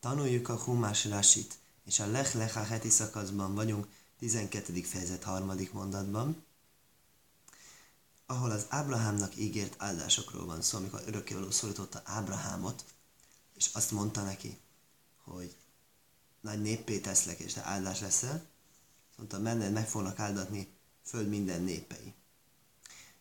Tanuljuk 0.00 0.48
a 0.48 0.56
Humás 0.56 1.04
Rasit, 1.04 1.58
és 1.84 2.00
a 2.00 2.06
Lech 2.06 2.36
Lecha 2.36 2.62
heti 2.62 2.88
szakaszban 2.88 3.54
vagyunk, 3.54 3.86
12. 4.18 4.82
fejezet 4.82 5.22
harmadik 5.22 5.72
mondatban, 5.72 6.44
ahol 8.26 8.50
az 8.50 8.66
Ábrahámnak 8.68 9.36
ígért 9.36 9.74
áldásokról 9.78 10.46
van 10.46 10.62
szó, 10.62 10.78
amikor 10.78 11.02
örökkévaló 11.06 11.50
szólította 11.50 12.02
Ábrahámot, 12.04 12.84
és 13.54 13.70
azt 13.72 13.90
mondta 13.90 14.22
neki, 14.22 14.58
hogy 15.24 15.56
nagy 16.40 16.62
néppé 16.62 16.98
teszlek, 16.98 17.38
és 17.38 17.52
te 17.52 17.64
áldás 17.64 18.00
leszel, 18.00 18.46
mondta, 19.16 19.38
menned 19.38 19.72
meg 19.72 19.88
fognak 19.88 20.18
áldatni 20.18 20.68
föld 21.04 21.28
minden 21.28 21.62
népei. 21.62 22.14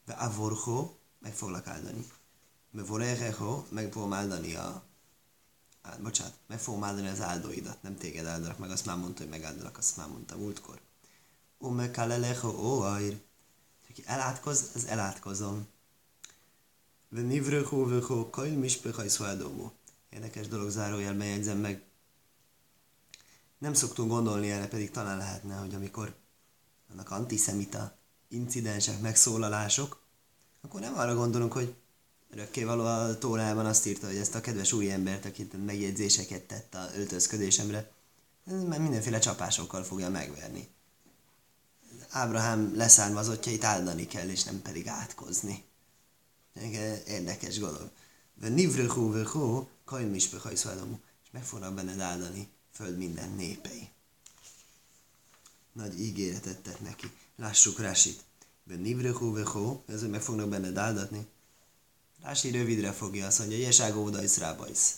Ve 0.05 0.14
avorho, 0.14 0.96
meg 1.20 1.34
foglak 1.34 1.68
áldani. 1.68 2.07
Me 2.71 2.84
vorereho, 2.84 3.66
meg 3.70 3.91
fogom 3.91 4.14
áldani 4.14 4.55
a 4.55 4.89
á, 5.90 5.98
bocsánat, 6.02 6.34
meg 6.48 6.60
fogom 6.60 6.84
áldani 6.84 7.08
az 7.08 7.21
áldóidat, 7.21 7.82
nem 7.82 7.97
téged 7.97 8.25
áldanak 8.25 8.57
meg, 8.57 8.71
azt 8.71 8.86
már 8.86 8.97
mondta, 8.97 9.21
hogy 9.21 9.30
megáldalak, 9.30 9.78
azt 9.78 9.97
már 9.97 10.07
mondta 10.07 10.38
múltkor. 10.38 10.80
Ó, 11.60 11.70
me 11.70 11.92
kaleleho, 11.92 12.50
ó, 12.50 12.82
ajr. 12.82 13.21
Aki 13.89 14.04
elátkoz, 14.06 14.71
az 14.75 14.86
elátkozom. 14.86 15.68
Ve 17.10 17.21
nivröho, 17.21 17.86
vöho, 17.86 18.30
kajl 18.30 18.57
mispechaj 18.57 19.07
szoldomó. 19.07 19.71
Érdekes 20.10 20.47
dolog 20.47 20.70
zárójelben 20.70 21.28
jegyzem 21.28 21.57
meg. 21.57 21.83
Nem 23.58 23.74
szoktunk 23.74 24.10
gondolni 24.10 24.52
erre, 24.52 24.68
pedig 24.68 24.92
talán 24.92 25.18
lehetne, 25.18 25.56
hogy 25.56 25.74
amikor 25.74 26.16
vannak 26.88 27.11
antiszemita 27.11 27.97
incidensek, 28.28 29.02
megszólalások, 29.02 30.02
akkor 30.61 30.80
nem 30.80 30.97
arra 30.97 31.16
gondolunk, 31.16 31.54
hogy 31.54 31.75
való 32.66 32.86
a 32.86 33.17
Tórában 33.17 33.66
azt 33.66 33.86
írta, 33.86 34.08
hogy 34.08 34.16
ezt 34.16 34.36
a 34.36 34.42
kedves 34.42 34.73
új 34.73 34.92
embert, 34.92 35.25
akit 35.25 35.66
megjegyzéseket 35.66 36.44
tett 36.44 36.75
a 36.75 36.89
öltözködésemre, 36.95 37.92
mert 38.44 38.81
mindenféle 38.81 39.19
csapásokkal 39.19 39.83
fogja 39.83 40.09
megverni. 40.09 40.67
Ábrahám 42.09 42.75
leszármazottjait 42.75 43.63
áldani 43.63 44.07
kell, 44.07 44.30
és 44.30 44.44
nem 44.44 44.61
pedig 44.61 44.88
átkozni. 44.88 45.63
Érdekes 47.07 47.57
dolog. 47.57 47.89
De 48.33 48.47
nivröhú 48.47 49.11
vöhú, 49.11 49.67
kajm 49.85 50.13
is 50.13 50.30
és 51.23 51.30
meg 51.31 51.44
fognak 51.44 51.73
benned 51.73 52.00
áldani 52.00 52.50
föld 52.73 52.97
minden 52.97 53.30
népei. 53.30 53.89
Nagy 55.73 56.00
ígéretet 56.00 56.57
tett 56.57 56.81
neki. 56.81 57.11
Lássuk 57.35 57.80
Rásit. 57.80 58.23
De 58.63 58.75
nivröhú 58.75 59.33
vöhú, 59.33 59.83
ez 59.88 60.03
meg 60.03 60.22
fognak 60.22 60.50
benned 60.50 60.77
áldatni. 60.77 61.27
Rási 62.22 62.52
rövidre 62.52 62.92
fogja, 62.92 63.25
azt 63.25 63.39
mondja, 63.39 63.58
Jeságó 63.58 64.03
oda 64.03 64.23
is 64.23 64.38
rábajsz. 64.38 64.95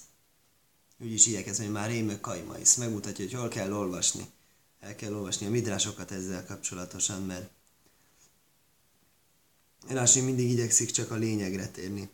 Úgy 0.99 1.11
is 1.11 1.25
ilyekez, 1.25 1.57
hogy 1.57 1.71
már 1.71 1.89
rémök 1.89 2.21
kajmaisz. 2.21 2.75
Megmutatja, 2.75 3.25
hogy 3.25 3.33
hol 3.33 3.47
kell 3.47 3.73
olvasni. 3.73 4.25
El 4.79 4.95
kell 4.95 5.13
olvasni 5.13 5.45
a 5.45 5.49
midrásokat 5.49 6.11
ezzel 6.11 6.45
kapcsolatosan, 6.45 7.21
mert 7.21 7.49
Rási 9.87 10.19
mindig 10.19 10.49
igyekszik 10.49 10.91
csak 10.91 11.11
a 11.11 11.15
lényegre 11.15 11.67
térni. 11.67 12.09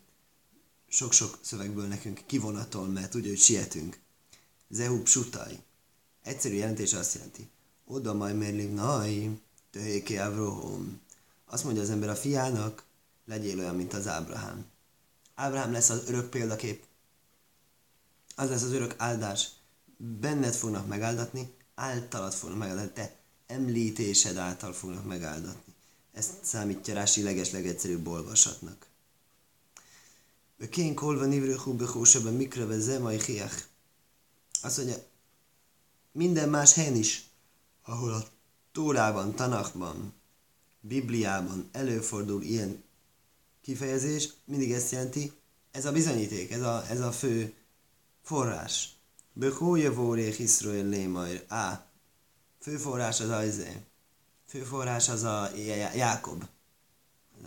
Sok-sok 0.87 1.39
szövegből 1.41 1.87
nekünk 1.87 2.21
kivonatol, 2.25 2.87
mert 2.87 3.09
tudja, 3.09 3.29
hogy 3.29 3.39
sietünk. 3.39 3.99
Zehu 4.69 5.01
psutai. 5.01 5.59
Egyszerű 6.23 6.55
jelentés 6.55 6.93
azt 6.93 7.13
jelenti. 7.13 7.49
Oda 7.85 8.13
majd 8.13 8.37
mérlim, 8.37 8.73
nai, 8.73 9.39
töhéké 9.71 10.17
Avrohom. 10.17 11.01
Azt 11.45 11.63
mondja 11.63 11.81
az 11.81 11.89
ember 11.89 12.09
a 12.09 12.15
fiának, 12.15 12.83
legyél 13.25 13.59
olyan, 13.59 13.75
mint 13.75 13.93
az 13.93 14.07
Ábrahám. 14.07 14.65
Ábrahám 15.39 15.71
lesz 15.71 15.89
az 15.89 16.03
örök 16.07 16.29
példakép. 16.29 16.83
Az 18.35 18.49
lesz 18.49 18.61
az 18.61 18.71
örök 18.71 18.93
áldás. 18.97 19.49
Benned 19.97 20.53
fognak 20.53 20.87
megáldatni, 20.87 21.53
általad 21.75 22.33
fognak 22.33 22.57
megáldatni, 22.57 22.93
te 22.93 23.15
említésed 23.47 24.37
által 24.37 24.73
fognak 24.73 25.05
megáldatni. 25.05 25.73
Ezt 26.13 26.33
számítja 26.41 26.93
Rási 26.93 27.23
leges-legegyszerűbb 27.23 28.07
olvasatnak. 28.07 28.85
Kén 30.69 30.95
kolva 30.95 31.25
nivröhú 31.25 31.73
behósebben 31.73 32.33
mikreve 32.33 32.79
zemai 32.79 33.23
hiach. 33.23 33.63
Azt 34.61 34.77
mondja, 34.77 34.95
minden 36.11 36.49
más 36.49 36.73
helyen 36.73 36.95
is, 36.95 37.29
ahol 37.83 38.13
a 38.13 38.27
Tórában, 38.71 39.35
Tanakban, 39.35 40.13
Bibliában 40.79 41.69
előfordul 41.71 42.41
ilyen 42.41 42.85
kifejezés 43.67 44.29
mindig 44.45 44.71
ezt 44.71 44.91
jelenti, 44.91 45.33
ez 45.71 45.85
a 45.85 45.91
bizonyíték, 45.91 46.51
ez 46.51 46.61
a, 46.61 46.85
ez 46.89 46.99
a 46.99 47.11
fő 47.11 47.53
forrás. 48.23 48.89
Behója 49.33 49.93
vórék 49.93 50.39
Iszrael 50.39 50.85
lémajr. 50.85 51.45
Á, 51.47 51.87
fő 52.59 52.77
forrás 52.77 53.19
az 53.19 53.29
Ajzé. 53.29 53.81
Fő 54.45 54.63
forrás 54.63 55.09
az 55.09 55.23
a 55.23 55.49
Jákob. 55.95 56.43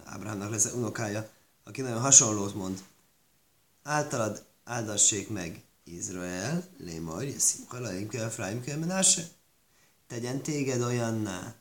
Ábrahámnak 0.05 0.51
lesz 0.51 0.73
unokája, 0.73 1.31
aki 1.65 1.81
nagyon 1.81 2.01
hasonlót 2.01 2.55
mond. 2.55 2.83
Általad 3.83 4.45
áldassék 4.65 5.29
meg 5.29 5.63
Izrael, 5.85 6.69
lémajr, 6.79 7.29
jeszimka, 7.29 7.81
laimke, 7.81 8.25
efraimke, 8.25 8.77
menáse. 8.77 9.29
Tegyen 10.07 10.43
téged 10.43 10.83
olyanná, 10.83 11.55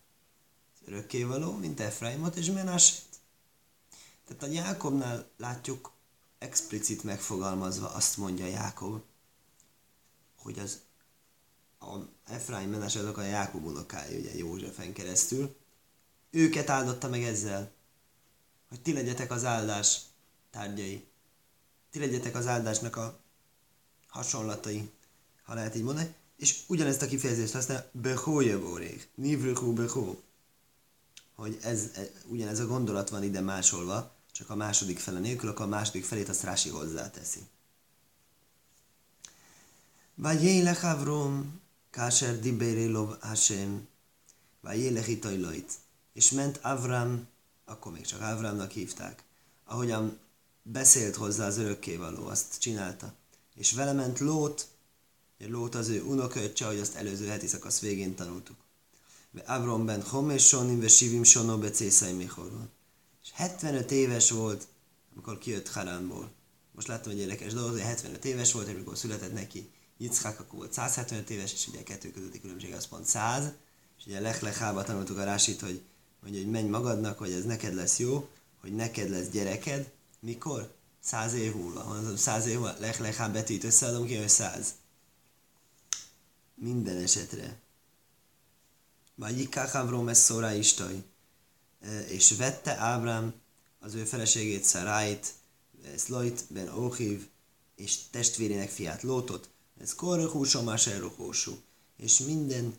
örökkévaló, 0.85 1.53
mint 1.53 1.79
Efraimot 1.79 2.35
és 2.35 2.51
Menásét. 2.51 3.08
Tehát 4.29 4.43
a 4.43 4.47
Jákobnál 4.47 5.29
látjuk 5.37 5.91
explicit 6.37 7.03
megfogalmazva 7.03 7.93
azt 7.93 8.17
mondja 8.17 8.45
Jákob, 8.45 9.01
hogy 10.37 10.59
az 10.59 10.79
a 11.79 11.95
Efraim 12.25 12.69
menes 12.69 12.95
azok 12.95 13.17
a 13.17 13.21
Jákob 13.21 13.65
unokái, 13.65 14.19
ugye 14.19 14.35
Józsefen 14.35 14.93
keresztül, 14.93 15.55
őket 16.29 16.69
áldotta 16.69 17.09
meg 17.09 17.23
ezzel, 17.23 17.71
hogy 18.69 18.81
ti 18.81 18.93
legyetek 18.93 19.31
az 19.31 19.45
áldás 19.45 20.01
tárgyai, 20.51 21.07
ti 21.91 21.99
legyetek 21.99 22.35
az 22.35 22.47
áldásnak 22.47 22.95
a 22.95 23.19
hasonlatai, 24.07 24.91
ha 25.43 25.53
lehet 25.53 25.75
így 25.75 25.83
mondani, 25.83 26.15
és 26.37 26.63
ugyanezt 26.67 27.01
a 27.01 27.07
kifejezést 27.07 27.53
használja, 27.53 27.89
behó 27.91 28.39
jövőrég, 28.39 29.09
nivrökó 29.15 29.73
behó, 29.73 30.21
hogy 31.35 31.57
ez, 31.61 31.91
ugyanez 32.27 32.59
a 32.59 32.67
gondolat 32.67 33.09
van 33.09 33.23
ide 33.23 33.39
másolva, 33.39 34.17
csak 34.31 34.49
a 34.49 34.55
második 34.55 34.99
fele 34.99 35.19
nélkül, 35.19 35.49
akkor 35.49 35.65
a 35.65 35.69
második 35.69 36.05
felét 36.05 36.29
azt 36.29 36.43
Rási 36.43 36.69
hozzáteszi. 36.69 37.39
Vajélech 40.15 40.85
Avrom, 40.85 41.61
Káser 41.89 42.39
Dibérélov 42.39 43.19
Hashem, 43.19 43.87
Vajélech 44.61 45.09
Itajlajt. 45.09 45.73
És 46.13 46.31
ment 46.31 46.59
Avram, 46.61 47.27
akkor 47.65 47.91
még 47.91 48.05
csak 48.05 48.21
Avramnak 48.21 48.71
hívták, 48.71 49.23
ahogyan 49.65 50.19
beszélt 50.63 51.15
hozzá 51.15 51.45
az 51.45 51.57
örökkévaló, 51.57 52.27
azt 52.27 52.59
csinálta. 52.59 53.13
És 53.55 53.71
vele 53.71 53.93
ment 53.93 54.19
Lót, 54.19 54.67
Lót 55.37 55.75
az 55.75 55.87
ő 55.87 56.03
unokaöccse, 56.03 56.65
ahogy 56.65 56.79
azt 56.79 56.95
előző 56.95 57.27
heti 57.27 57.47
szakasz 57.47 57.79
végén 57.79 58.15
tanultuk. 58.15 58.57
Avrom 59.45 59.85
ben 59.85 60.01
Homes 60.01 60.47
Sonim, 60.47 60.79
ve 60.79 60.87
Sivim 60.87 61.23
Sono, 61.23 61.57
be 61.57 61.69
Cészai 61.69 62.13
Michoron 62.13 62.69
és 63.29 63.35
75 63.35 63.91
éves 63.91 64.31
volt, 64.31 64.67
amikor 65.13 65.37
kijött 65.37 65.69
Haránból. 65.69 66.31
Most 66.71 66.87
láttam 66.87 67.11
egy 67.11 67.19
érdekes 67.19 67.53
dolgot, 67.53 67.71
hogy 67.71 67.81
75 67.81 68.25
éves 68.25 68.51
volt, 68.51 68.67
amikor 68.67 68.97
született 68.97 69.33
neki 69.33 69.69
Yitzhak, 69.97 70.39
akkor 70.39 70.59
volt 70.59 70.73
175 70.73 71.29
éves, 71.29 71.53
és 71.53 71.67
ugye 71.67 71.79
a 71.79 71.83
kettő 71.83 72.11
közötti 72.11 72.41
különbség 72.41 72.73
az 72.73 72.87
pont 72.87 73.05
100, 73.05 73.51
és 73.97 74.05
ugye 74.05 74.19
Lech 74.19 74.83
tanultuk 74.85 75.17
a 75.17 75.23
Rásit, 75.23 75.61
hogy 75.61 75.81
mondja, 76.21 76.41
hogy 76.41 76.51
menj 76.51 76.67
magadnak, 76.67 77.17
hogy 77.17 77.31
ez 77.31 77.43
neked 77.43 77.73
lesz 77.73 77.99
jó, 77.99 78.29
hogy 78.61 78.75
neked 78.75 79.09
lesz 79.09 79.27
gyereked, 79.27 79.91
mikor? 80.19 80.73
Száz 80.99 81.33
év 81.33 81.55
múlva. 81.55 81.83
Mondom, 81.83 82.15
száz 82.15 82.45
év 82.45 82.59
múlva 82.59 82.75
Lech 82.79 83.31
betűt 83.31 83.63
összeadom 83.63 84.05
ki, 84.05 84.15
hogy 84.15 84.29
száz. 84.29 84.73
Minden 86.55 86.97
esetre. 86.97 87.59
Vagy 89.15 89.37
Yikach 89.37 89.75
Avrom 89.75 90.07
Eszóra 90.07 90.51
Istaj 90.51 91.03
és 92.07 92.31
vette 92.31 92.77
Ábrám 92.77 93.33
az 93.79 93.93
ő 93.93 94.03
feleségét 94.03 94.63
Szaráit, 94.63 95.33
Szlojt, 95.95 96.45
Ben 96.49 96.73
Óhiv, 96.73 97.27
és 97.75 97.97
testvérének 98.11 98.69
fiát 98.69 99.01
Lótot, 99.01 99.49
ez 99.81 99.95
korrehúsó, 99.95 100.61
más 100.61 100.87
elrohósú, 100.87 101.61
és 101.97 102.19
minden 102.19 102.73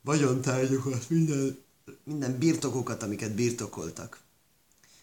vagyontárgyokat, 0.00 1.10
minden, 1.10 1.58
minden 2.04 2.38
birtokokat, 2.38 3.02
amiket 3.02 3.34
birtokoltak. 3.34 4.20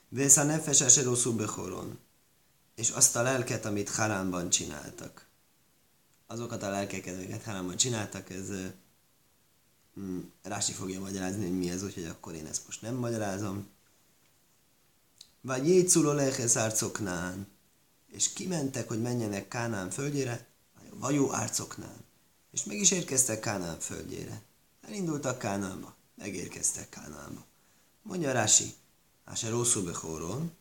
Vész 0.10 0.38
a 0.38 0.44
nefes 0.44 0.98
rosszul 1.04 1.34
behoron, 1.34 2.00
és 2.76 2.90
azt 2.90 3.16
a 3.16 3.22
lelket, 3.22 3.66
amit 3.66 3.90
Haránban 3.90 4.50
csináltak. 4.50 5.28
Azokat 6.28 6.64
a 6.64 6.70
lelkeket, 6.70 7.16
amiket 7.16 7.44
Haránban 7.44 7.78
csináltak, 7.78 8.30
ez 8.30 8.50
Rási 10.42 10.72
fogja 10.72 11.00
magyarázni, 11.00 11.44
hogy 11.44 11.58
mi 11.58 11.70
ez, 11.70 11.84
úgyhogy 11.84 12.06
akkor 12.06 12.34
én 12.34 12.46
ezt 12.46 12.66
most 12.66 12.82
nem 12.82 12.96
magyarázom. 12.96 13.68
Vagy 15.42 15.68
jétszuló 15.68 16.12
lehez 16.12 16.58
árcoknán, 16.58 17.48
és 18.12 18.34
kimentek, 18.34 18.88
hogy 18.88 19.02
menjenek 19.02 19.48
Kánán 19.48 19.90
földjére, 19.90 20.48
vajú 20.90 21.30
arcoknál. 21.30 22.04
És 22.52 22.64
meg 22.64 22.78
is 22.78 22.92
érkeztek 22.92 23.40
Kánán 23.40 23.80
földjére. 23.80 24.42
Elindultak 24.82 25.38
Kánánba, 25.38 25.96
megérkeztek 26.16 26.90
Kánánba. 26.90 27.46
Mondja 28.02 28.32
Rási, 28.32 28.74
Áse 29.26 29.50
rosszul 29.50 29.84
behóron, 29.84 30.52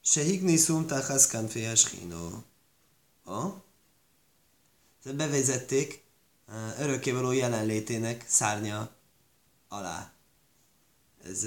se 0.00 0.22
higniszum 0.22 0.86
tachaszkán 0.86 1.48
féhes 1.48 1.90
hínó. 1.90 2.44
Bevezették 5.04 6.04
örökkévaló 6.78 7.32
jelenlétének 7.32 8.24
szárnya 8.28 8.90
alá. 9.68 10.12
Ez 11.24 11.46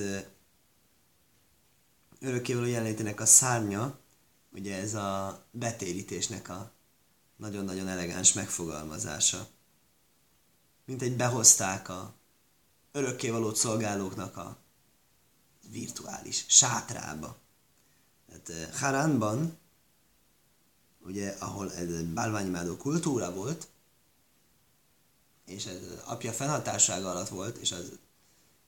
örökkévaló 2.20 2.66
jelenlétének 2.66 3.20
a 3.20 3.26
szárnya, 3.26 4.00
ugye 4.54 4.78
ez 4.78 4.94
a 4.94 5.44
betérítésnek 5.52 6.50
a 6.50 6.72
nagyon-nagyon 7.38 7.88
elegáns 7.88 8.34
megfogalmazása. 8.34 9.48
Mint 10.86 11.02
egy 11.02 11.16
behozták 11.16 11.90
a 11.90 12.14
örökkévalót 12.92 13.56
szolgálóknak 13.56 14.38
a 14.38 14.58
virtuális 15.70 16.46
sátrába. 16.48 17.38
Tehát 18.28 18.76
Haránban, 18.76 19.58
ugye, 21.00 21.36
ahol 21.40 21.74
ez 21.74 22.04
bálványimádó 22.04 22.78
kultúra 22.78 23.34
volt, 23.34 23.71
és 25.52 25.66
ez 25.66 25.80
apja 26.06 26.32
fennhatásága 26.32 27.10
alatt 27.10 27.30
volt, 27.30 27.58
és 27.58 27.72
az 27.72 27.92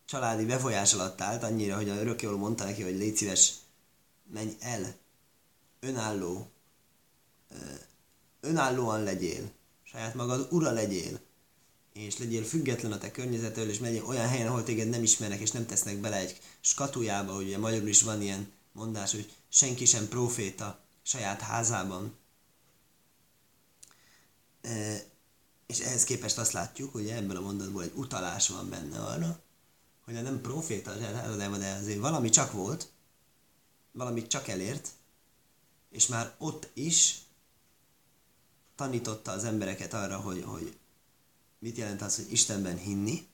családi 0.06 0.46
befolyás 0.46 0.94
alatt 0.94 1.22
állt, 1.22 1.44
annyira, 1.44 1.76
hogy 1.76 1.90
a 1.90 1.96
örökkévaló 1.96 2.38
mondta 2.38 2.64
neki, 2.64 2.82
hogy 2.82 2.98
légy 2.98 3.16
szíves, 3.16 3.54
menj 4.34 4.56
el, 4.60 4.96
önálló, 5.80 6.48
önállóan 8.42 9.04
legyél, 9.04 9.52
saját 9.84 10.14
magad 10.14 10.48
ura 10.52 10.72
legyél, 10.72 11.20
és 11.94 12.18
legyél 12.18 12.44
független 12.44 12.92
a 12.92 12.98
te 12.98 13.12
környezetől, 13.12 13.70
és 13.70 13.80
megyél 13.80 14.06
olyan 14.06 14.28
helyen, 14.28 14.48
ahol 14.48 14.64
téged 14.64 14.90
nem 14.90 15.04
ismernek, 15.04 15.40
és 15.40 15.52
nem 15.52 15.66
tesznek 15.66 15.98
bele 15.98 16.16
egy 16.16 16.40
skatujába, 16.62 17.36
ugye 17.36 17.58
magyarul 17.58 17.88
is 17.88 18.02
van 18.02 18.22
ilyen 18.22 18.52
mondás, 18.72 19.12
hogy 19.12 19.32
senki 19.50 19.86
sem 19.86 20.08
proféta 20.08 20.80
saját 21.04 21.42
házában. 21.42 22.16
E, 24.62 25.04
és 25.66 25.80
ehhez 25.80 26.04
képest 26.04 26.38
azt 26.38 26.52
látjuk, 26.52 26.92
hogy 26.92 27.10
ebből 27.10 27.38
a 27.38 27.42
mondatból 27.42 27.84
egy 27.84 27.94
utalás 27.96 28.48
van 28.50 28.70
benne 28.70 29.00
arra, 29.00 29.40
hogy 30.06 30.14
nem 30.14 30.42
proféta 30.42 30.92
a 30.92 30.96
saját 30.96 31.16
házában, 31.16 31.60
de 31.60 31.72
azért 31.72 32.00
valami 32.00 32.30
csak 32.30 32.52
volt, 32.52 32.92
valamit 33.92 34.28
csak 34.28 34.48
elért, 34.48 34.90
és 35.90 36.08
már 36.08 36.36
ott 36.38 36.70
is 36.74 37.22
tanította 38.76 39.32
az 39.32 39.44
embereket 39.44 39.94
arra, 39.94 40.20
hogy, 40.20 40.44
hogy 40.44 40.78
mit 41.60 41.78
jelent 41.78 42.02
az, 42.02 42.16
hogy 42.16 42.32
Istenben 42.32 42.78
hinni, 42.78 43.28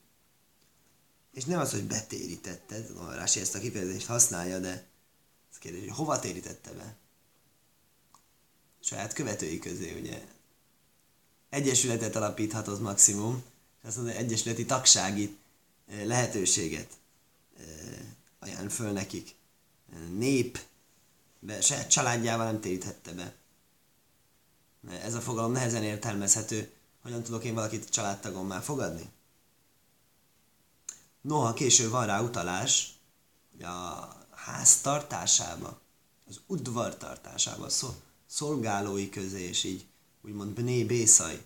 és 1.33 1.45
nem 1.45 1.59
az, 1.59 1.71
hogy 1.71 1.83
betérítette, 1.83 2.85
a 2.97 3.13
Rási 3.13 3.39
ezt 3.39 3.55
a 3.55 3.59
kifejezést 3.59 4.05
használja, 4.05 4.59
de 4.59 4.87
ez 5.51 5.57
kérdés, 5.57 5.79
hogy 5.79 5.97
hova 5.97 6.19
térítette 6.19 6.71
be? 6.71 6.95
Saját 8.79 9.13
követői 9.13 9.59
közé, 9.59 9.99
ugye? 9.99 10.38
Egyesületet 11.49 12.15
alapíthatott 12.15 12.79
maximum, 12.79 13.43
és 13.81 13.87
azt 13.87 13.97
mondja, 13.97 14.15
egyesületi 14.15 14.65
tagsági 14.65 15.37
eh, 15.87 16.05
lehetőséget 16.05 16.91
eh, 17.57 17.65
ajánl 18.39 18.69
föl 18.69 18.91
nekik. 18.91 19.35
Nép, 20.17 20.59
be, 21.39 21.61
saját 21.61 21.89
családjával 21.89 22.45
nem 22.45 22.61
térítette 22.61 23.11
be. 23.13 23.33
Ez 25.03 25.13
a 25.13 25.21
fogalom 25.21 25.51
nehezen 25.51 25.83
értelmezhető. 25.83 26.71
Hogyan 27.01 27.23
tudok 27.23 27.43
én 27.43 27.53
valakit 27.53 27.89
családtagommá 27.89 28.59
fogadni? 28.59 29.09
Noha 31.21 31.53
később 31.53 31.89
van 31.89 32.05
rá 32.05 32.21
utalás, 32.21 32.93
hogy 33.51 33.63
a 33.63 34.09
ház 34.31 34.81
tartásába, 34.81 35.79
az 36.27 36.39
udvar 36.47 36.97
tartásába, 36.97 37.67
szolgálói 38.25 39.09
közé, 39.09 39.41
és 39.41 39.63
így 39.63 39.85
úgymond 40.29 40.53
bné 40.53 40.83
bészaj, 40.83 41.45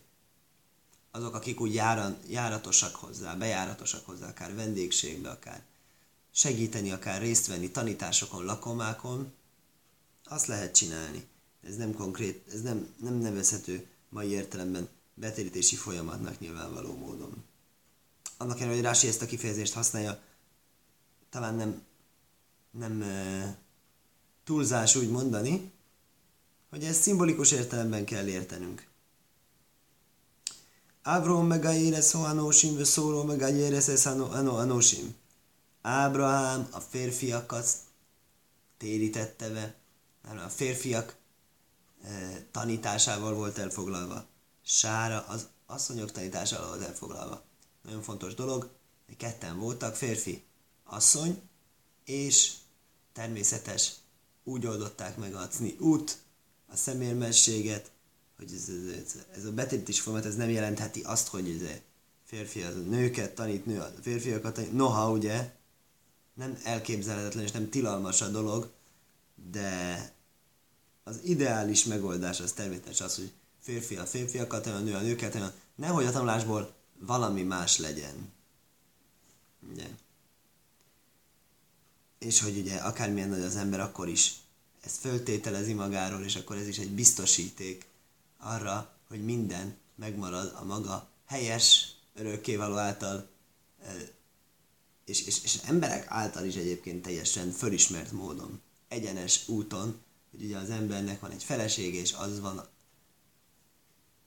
azok, 1.11 1.35
akik 1.35 1.61
úgy 1.61 1.73
járan, 1.73 2.17
járatosak 2.27 2.95
hozzá, 2.95 3.35
bejáratosak 3.35 4.05
hozzá, 4.05 4.27
akár 4.27 4.55
vendégségbe, 4.55 5.29
akár 5.29 5.63
segíteni, 6.31 6.91
akár 6.91 7.21
részt 7.21 7.47
venni 7.47 7.69
tanításokon, 7.71 8.45
lakomákon, 8.45 9.33
azt 10.23 10.45
lehet 10.45 10.75
csinálni. 10.75 11.27
Ez 11.61 11.75
nem 11.75 11.93
konkrét, 11.93 12.47
ez 12.53 12.61
nem, 12.61 12.93
nem 12.99 13.13
nevezhető 13.13 13.87
mai 14.09 14.29
értelemben 14.29 14.89
betérítési 15.13 15.75
folyamatnak 15.75 16.39
nyilvánvaló 16.39 16.97
módon. 16.97 17.43
Annak 18.37 18.55
ellenére, 18.55 18.75
hogy 18.75 18.85
Rási 18.85 19.07
ezt 19.07 19.21
a 19.21 19.25
kifejezést 19.25 19.73
használja, 19.73 20.21
talán 21.29 21.55
nem, 21.55 21.83
nem 22.71 23.01
e, 23.01 23.57
túlzás 24.43 24.95
úgy 24.95 25.09
mondani, 25.09 25.71
hogy 26.73 26.83
ezt 26.83 27.01
szimbolikus 27.01 27.51
értelemben 27.51 28.05
kell 28.05 28.27
értenünk. 28.27 28.87
Avrom 31.03 31.47
meg 31.47 31.65
a 31.65 31.73
éresz 31.73 32.13
anósim, 32.13 32.83
szóró 32.83 33.23
meg 33.23 33.41
a 33.41 33.47
éresz 33.47 34.05
anósim. 34.05 35.15
Ábrahám 35.81 36.67
a 36.71 36.79
férfiakat 36.79 37.67
térítette 38.77 39.49
be, 39.49 39.75
a 40.37 40.49
férfiak 40.49 41.15
e, 42.03 42.45
tanításával 42.51 43.33
volt 43.33 43.57
elfoglalva. 43.57 44.25
Sára 44.61 45.25
az 45.27 45.47
asszonyok 45.65 46.11
tanításával 46.11 46.67
volt 46.67 46.81
elfoglalva. 46.81 47.43
Nagyon 47.81 48.01
fontos 48.01 48.33
dolog, 48.33 48.69
hogy 49.05 49.17
ketten 49.17 49.59
voltak, 49.59 49.95
férfi, 49.95 50.43
asszony, 50.83 51.41
és 52.05 52.53
természetes, 53.11 53.91
úgy 54.43 54.65
oldották 54.65 55.17
meg 55.17 55.35
a 55.35 55.47
út, 55.79 56.22
a 56.73 56.75
szemérmességet, 56.75 57.91
hogy 58.37 58.51
ez, 58.53 58.69
ez, 59.03 59.15
ez 59.35 59.45
a 59.45 59.51
betétítés 59.51 60.01
folyamat 60.01 60.25
ez 60.25 60.35
nem 60.35 60.49
jelentheti 60.49 61.01
azt, 61.01 61.27
hogy 61.27 61.49
ez 61.49 61.67
férfi 62.23 62.61
az 62.61 62.75
a 62.75 62.79
nőket 62.79 63.35
tanít, 63.35 63.65
nő 63.65 63.79
a 63.79 63.93
férfiakat 64.01 64.53
tanít. 64.53 64.73
Noha 64.73 65.11
ugye 65.11 65.53
nem 66.33 66.59
elképzelhetetlen 66.63 67.43
és 67.43 67.51
nem 67.51 67.69
tilalmas 67.69 68.21
a 68.21 68.27
dolog, 68.27 68.71
de 69.51 70.11
az 71.03 71.19
ideális 71.23 71.83
megoldás 71.83 72.39
az 72.39 72.51
természetesen 72.51 73.07
az, 73.07 73.15
hogy 73.15 73.31
férfi 73.59 73.95
a 73.95 74.05
férfiakat, 74.05 74.65
a 74.65 74.79
nő 74.79 74.93
a 74.93 75.01
nőket, 75.01 75.53
nehogy 75.75 76.05
a 76.05 76.11
tanulásból 76.11 76.75
valami 76.99 77.43
más 77.43 77.77
legyen. 77.77 78.31
Ugye? 79.71 79.87
És 82.19 82.41
hogy 82.41 82.57
ugye 82.57 82.75
akármilyen 82.75 83.29
nagy 83.29 83.41
az 83.41 83.55
ember, 83.55 83.79
akkor 83.79 84.07
is 84.07 84.42
ezt 84.85 84.97
föltételezi 84.97 85.73
magáról, 85.73 86.23
és 86.23 86.35
akkor 86.35 86.55
ez 86.55 86.67
is 86.67 86.77
egy 86.77 86.91
biztosíték 86.91 87.85
arra, 88.37 88.97
hogy 89.07 89.23
minden 89.23 89.77
megmarad 89.95 90.55
a 90.59 90.63
maga 90.63 91.09
helyes, 91.25 91.95
örökkévaló 92.15 92.77
által, 92.77 93.27
és, 95.05 95.25
és, 95.25 95.43
és 95.43 95.59
emberek 95.65 96.05
által 96.07 96.45
is 96.45 96.55
egyébként 96.55 97.01
teljesen 97.01 97.51
fölismert 97.51 98.11
módon, 98.11 98.61
egyenes 98.87 99.47
úton, 99.47 100.01
hogy 100.31 100.43
ugye 100.43 100.57
az 100.57 100.69
embernek 100.69 101.19
van 101.19 101.31
egy 101.31 101.43
feleség, 101.43 101.95
és 101.95 102.13
az 102.13 102.39
van 102.39 102.67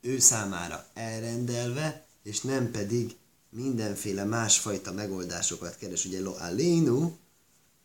ő 0.01 0.19
számára 0.19 0.87
elrendelve, 0.95 2.07
és 2.23 2.41
nem 2.41 2.71
pedig 2.71 3.17
mindenféle 3.49 4.25
másfajta 4.25 4.93
megoldásokat 4.93 5.77
keres. 5.77 6.05
Ugye 6.05 6.21
lo 6.21 6.35
alénu, 6.39 7.17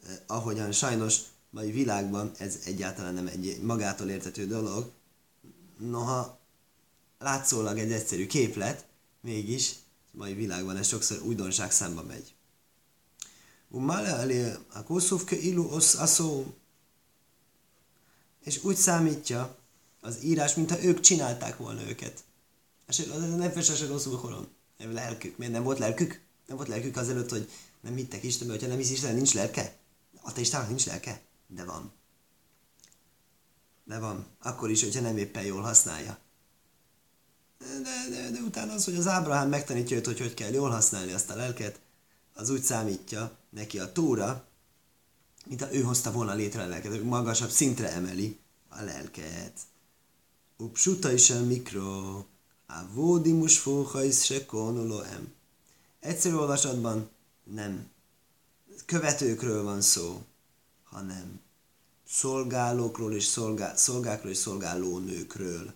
eh, 0.08 0.18
ahogyan 0.28 0.72
sajnos 0.72 1.20
mai 1.52 1.72
világban 1.72 2.32
ez 2.38 2.60
egyáltalán 2.66 3.14
nem 3.14 3.28
egy 3.28 3.60
magától 3.62 4.10
értető 4.10 4.48
dolog, 4.48 4.92
noha 5.78 6.40
látszólag 7.20 7.78
egy 7.78 7.92
egyszerű 7.92 8.28
képlet, 8.28 8.86
mégis 9.22 9.76
mai 10.12 10.34
világban 10.34 10.78
ez 10.78 10.88
sokszor 10.88 11.22
újdonság 11.22 11.72
szembe 11.72 12.02
megy. 12.02 12.36
Umale 13.70 14.14
alé 14.14 14.52
a 14.74 14.84
kuszufke 14.84 15.36
ilu 15.36 15.64
osz 15.64 15.96
aszó, 15.96 16.46
és 18.44 18.64
úgy 18.64 18.76
számítja 18.76 19.58
az 20.02 20.24
írás, 20.24 20.56
mintha 20.56 20.84
ők 20.84 21.00
csinálták 21.00 21.58
volna 21.58 21.82
őket. 21.88 22.24
És 22.88 23.00
az 23.00 23.22
a 23.22 23.36
nefes 23.36 23.66
se 23.66 23.88
rosszul 23.88 24.18
horom. 24.18 24.48
Nem 24.78 24.94
lelkük. 24.94 25.38
Miért 25.38 25.54
nem 25.54 25.64
volt 25.64 25.80
lelkük? 25.80 26.22
Nem 26.48 26.58
volt 26.58 26.70
lelkük 26.70 26.98
azelőtt, 26.98 27.30
hogy 27.30 27.50
nem 27.82 27.96
hittek 27.96 28.24
Istenbe, 28.24 28.54
hogyha 28.54 28.68
nem 28.68 28.78
hisz 28.78 28.92
Isten, 28.92 29.16
nincs 29.16 29.34
lelke? 29.34 29.78
Ateistának 30.22 30.68
nincs 30.68 30.86
lelke? 30.86 31.22
De 31.56 31.64
van. 31.64 31.92
De 33.84 34.00
van. 34.00 34.26
Akkor 34.40 34.70
is, 34.70 34.84
hogyha 34.84 35.02
nem 35.02 35.18
éppen 35.18 35.44
jól 35.44 35.62
használja. 35.62 36.18
De, 37.60 38.10
de, 38.10 38.30
de 38.32 38.40
utána 38.40 38.74
az, 38.74 38.86
hogy 38.86 38.96
az 38.96 39.08
Ábrahám 39.08 39.50
megtanítja 39.50 39.98
őt, 39.98 40.06
hogy 40.06 40.20
hogy 40.20 40.34
kell 40.34 40.54
jól 40.54 40.70
használni 40.70 41.12
azt 41.12 41.30
a 41.30 41.36
lelket, 41.36 41.80
az 42.34 42.50
úgy 42.50 42.64
számítja 42.64 43.38
neki 43.50 43.80
a 43.80 43.92
tóra, 43.92 44.46
mint 45.46 45.62
ha 45.62 45.74
ő 45.74 45.82
hozta 45.82 46.12
volna 46.12 46.34
létre 46.34 46.64
a 46.64 46.68
lelket, 46.68 46.92
ő 46.92 47.04
magasabb 47.04 47.50
szintre 47.50 47.92
emeli 47.92 48.40
a 48.70 48.82
lelket. 48.82 49.60
upsuta 50.58 51.12
is 51.12 51.30
el 51.30 51.44
mikro, 51.44 52.18
a 52.68 52.86
vódimus 52.94 53.58
fóhajsz 53.58 54.24
se 54.24 54.46
konulóem. 54.46 55.34
Egyszerű 56.00 56.36
olvasatban 56.36 57.10
nem 57.44 57.90
követőkről 58.86 59.64
van 59.64 59.82
szó, 59.82 60.24
hanem 60.92 61.40
szolgálókról 62.08 63.14
és 63.14 63.24
szolgá, 63.24 63.76
szolgákról 63.76 64.32
és 64.32 64.38
szolgálónőkről. 64.38 65.74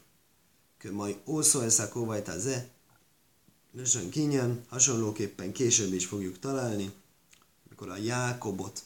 Majd 0.91 1.17
ószó 1.25 1.59
a 1.59 1.87
kóvajta 1.89 2.39
ze, 2.39 2.69
Lösön 3.71 4.09
kinyen, 4.09 4.65
hasonlóképpen 4.69 5.51
később 5.51 5.93
is 5.93 6.05
fogjuk 6.05 6.39
találni, 6.39 6.93
amikor 7.65 7.89
a 7.89 7.97
Jákobot 7.97 8.83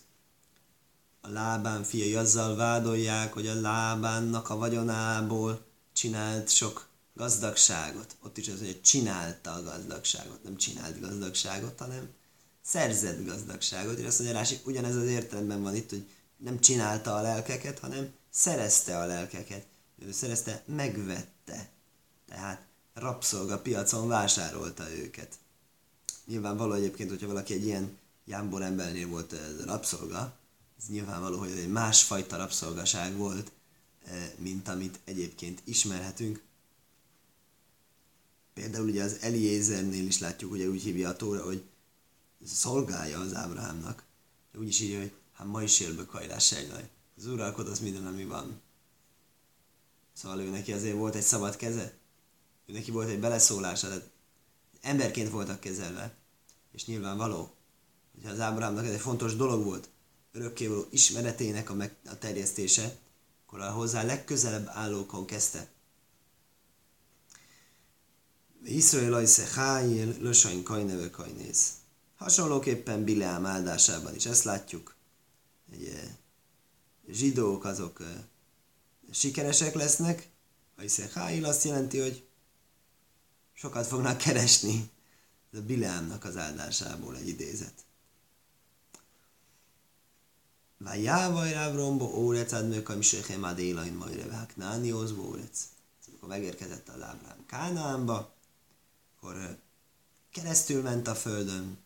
a 1.21 1.29
lábán 1.29 1.83
fiai 1.83 2.15
azzal 2.15 2.55
vádolják, 2.55 3.33
hogy 3.33 3.47
a 3.47 3.61
lábánnak 3.61 4.49
a 4.49 4.55
vagyonából 4.55 5.65
csinált 5.93 6.49
sok 6.49 6.87
gazdagságot. 7.13 8.15
Ott 8.23 8.37
is 8.37 8.47
az, 8.47 8.59
hogy 8.59 8.81
csinálta 8.81 9.51
a 9.51 9.63
gazdagságot, 9.63 10.43
nem 10.43 10.57
csinált 10.57 10.99
gazdagságot, 11.01 11.79
hanem 11.79 12.09
szerzett 12.61 13.25
gazdagságot. 13.25 13.97
És 13.97 14.05
azt 14.05 14.19
mondja, 14.19 14.37
Rási, 14.37 14.59
ugyanez 14.65 14.95
az 14.95 15.07
értelemben 15.07 15.61
van 15.61 15.75
itt, 15.75 15.89
hogy 15.89 16.07
nem 16.43 16.59
csinálta 16.59 17.15
a 17.15 17.21
lelkeket, 17.21 17.79
hanem 17.79 18.13
szerezte 18.29 18.99
a 18.99 19.05
lelkeket. 19.05 19.65
Ő 20.05 20.11
szerezte, 20.11 20.63
megvette. 20.65 21.69
Tehát 22.27 22.65
rabszolga 22.93 23.59
piacon 23.59 24.07
vásárolta 24.07 24.91
őket. 24.91 25.35
Nyilvánvaló 26.25 26.73
egyébként, 26.73 27.09
hogyha 27.09 27.27
valaki 27.27 27.53
egy 27.53 27.65
ilyen 27.65 27.97
jámbor 28.25 28.61
embernél 28.61 29.07
volt 29.07 29.35
rabszolga, 29.65 30.37
ez 30.77 30.85
nyilvánvaló, 30.87 31.37
hogy 31.37 31.51
egy 31.51 31.71
másfajta 31.71 32.37
rabszolgaság 32.37 33.15
volt, 33.15 33.51
mint 34.35 34.67
amit 34.67 34.99
egyébként 35.03 35.61
ismerhetünk. 35.63 36.41
Például 38.53 38.87
ugye 38.87 39.03
az 39.03 39.17
Eliézernél 39.21 40.05
is 40.05 40.19
látjuk, 40.19 40.51
ugye 40.51 40.67
úgy 40.67 40.81
hívja 40.81 41.09
a 41.09 41.15
Tóra, 41.15 41.43
hogy 41.43 41.63
szolgálja 42.45 43.19
az 43.19 43.33
Ábrahámnak. 43.33 44.03
Úgy 44.57 44.67
is 44.67 44.79
írja, 44.79 44.99
hogy 44.99 45.13
hát 45.39 45.47
ma 45.47 45.63
is 45.63 45.79
élbe 45.79 46.05
kajlás 46.05 46.55
Az 47.17 47.25
uralkod 47.25 47.67
az 47.67 47.79
minden, 47.79 48.07
ami 48.07 48.25
van. 48.25 48.61
Szóval 50.13 50.39
ő 50.39 50.49
neki 50.49 50.73
azért 50.73 50.95
volt 50.95 51.15
egy 51.15 51.21
szabad 51.21 51.55
keze, 51.55 51.97
ő 52.65 52.73
neki 52.73 52.91
volt 52.91 53.09
egy 53.09 53.19
beleszólása, 53.19 53.87
tehát 53.87 54.09
emberként 54.81 55.29
voltak 55.29 55.59
kezelve, 55.59 56.15
és 56.71 56.85
nyilvánvaló, 56.85 57.55
hogyha 58.13 58.31
az 58.31 58.39
Ábrahámnak 58.39 58.85
ez 58.85 58.91
egy 58.91 58.99
fontos 58.99 59.35
dolog 59.35 59.63
volt, 59.63 59.89
örökkévaló 60.31 60.85
ismeretének 60.89 61.69
a, 61.69 61.73
meg, 61.73 61.95
a 62.05 62.17
terjesztése, 62.17 62.97
akkor 63.45 63.61
a 63.61 63.71
hozzá 63.71 64.03
legközelebb 64.03 64.67
állókon 64.67 65.25
kezdte. 65.25 65.67
Iszrael 68.63 69.13
ajsze 69.13 69.43
hájél, 69.43 70.15
lösain 70.19 70.63
kajneve 70.63 71.09
kajnéz. 71.09 71.71
Hasonlóképpen 72.15 73.03
Bileám 73.03 73.45
áldásában 73.45 74.15
is 74.15 74.25
ezt 74.25 74.43
látjuk. 74.43 74.97
Eh, 75.71 76.15
zsidók 77.07 77.65
azok 77.65 78.03
sikeresek 79.11 79.73
lesznek, 79.73 80.29
a 80.77 80.83
hájél 81.13 81.45
azt 81.45 81.63
jelenti, 81.63 81.99
hogy 81.99 82.27
sokat 83.53 83.87
fognak 83.87 84.17
keresni. 84.17 84.89
Ez 85.51 85.59
a 85.59 85.63
Bileámnak 85.63 86.23
az 86.23 86.37
áldásából 86.37 87.15
egy 87.15 87.27
idézet. 87.27 87.85
Vájávaj 90.77 91.51
Rávrombo 91.51 92.05
órec 92.05 92.51
admök, 92.51 92.89
ami 92.89 93.01
sechem 93.01 93.43
ad 93.43 93.59
élain 93.59 93.93
majre 93.93 94.25
váknánihoz 94.25 95.11
órec. 95.11 95.67
Amikor 96.07 96.29
megérkezett 96.29 96.89
az 96.89 97.01
Ábrám 97.01 97.45
Kánaánba, 97.45 98.33
akkor 99.15 99.57
keresztül 100.31 100.81
ment 100.81 101.07
a 101.07 101.15
földön, 101.15 101.77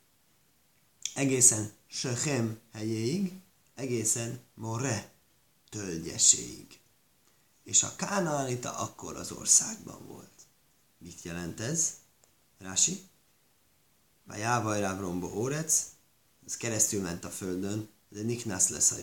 egészen 1.13 1.71
Sechem 1.87 2.59
helyéig, 2.71 3.33
egészen 3.75 4.39
More 4.55 5.11
tölgyeséig. 5.69 6.79
És 7.63 7.83
a 7.83 7.95
Kánaánita 7.95 8.77
akkor 8.77 9.15
az 9.15 9.31
országban 9.31 10.07
volt. 10.07 10.31
Mit 10.97 11.21
jelent 11.21 11.59
ez? 11.59 11.93
Rási? 12.57 13.01
Vájávaj 14.23 14.79
Rávrombo 14.79 15.27
órec, 15.27 15.85
ez 16.45 16.57
keresztül 16.57 17.01
ment 17.01 17.25
a 17.25 17.29
földön, 17.29 17.89
de 18.09 18.21
Niknász 18.21 18.69
lesz. 18.69 18.93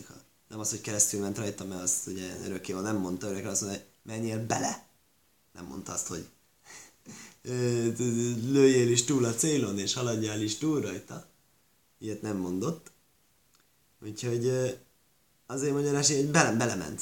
Nem 0.47 0.59
az, 0.59 0.69
hogy 0.69 0.81
keresztül 0.81 1.19
ment 1.19 1.37
rajta, 1.37 1.65
mert 1.65 1.81
azt 1.81 2.07
ugye 2.07 2.37
örökké 2.43 2.73
nem 2.73 2.97
mondta, 2.97 3.27
örökké 3.27 3.45
azt 3.45 3.61
mondja, 3.61 3.79
hogy 3.79 3.89
menjél 4.03 4.45
bele. 4.45 4.87
Nem 5.53 5.65
mondta 5.65 5.91
azt, 5.91 6.07
hogy 6.07 6.29
lőjél 8.51 8.91
is 8.91 9.03
túl 9.03 9.25
a 9.25 9.35
célon, 9.35 9.79
és 9.79 9.93
haladjál 9.93 10.41
is 10.41 10.57
túl 10.57 10.81
rajta. 10.81 11.27
Ilyet 11.97 12.21
nem 12.21 12.37
mondott. 12.37 12.90
Úgyhogy 14.03 14.47
azért 15.45 15.73
mondja 15.73 15.91
Rási, 15.91 16.15
hogy 16.15 16.31
bele, 16.31 16.51
belement. 16.57 17.01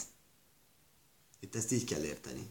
Itt 1.39 1.55
ezt 1.55 1.71
így 1.71 1.83
kell 1.83 2.03
érteni. 2.03 2.49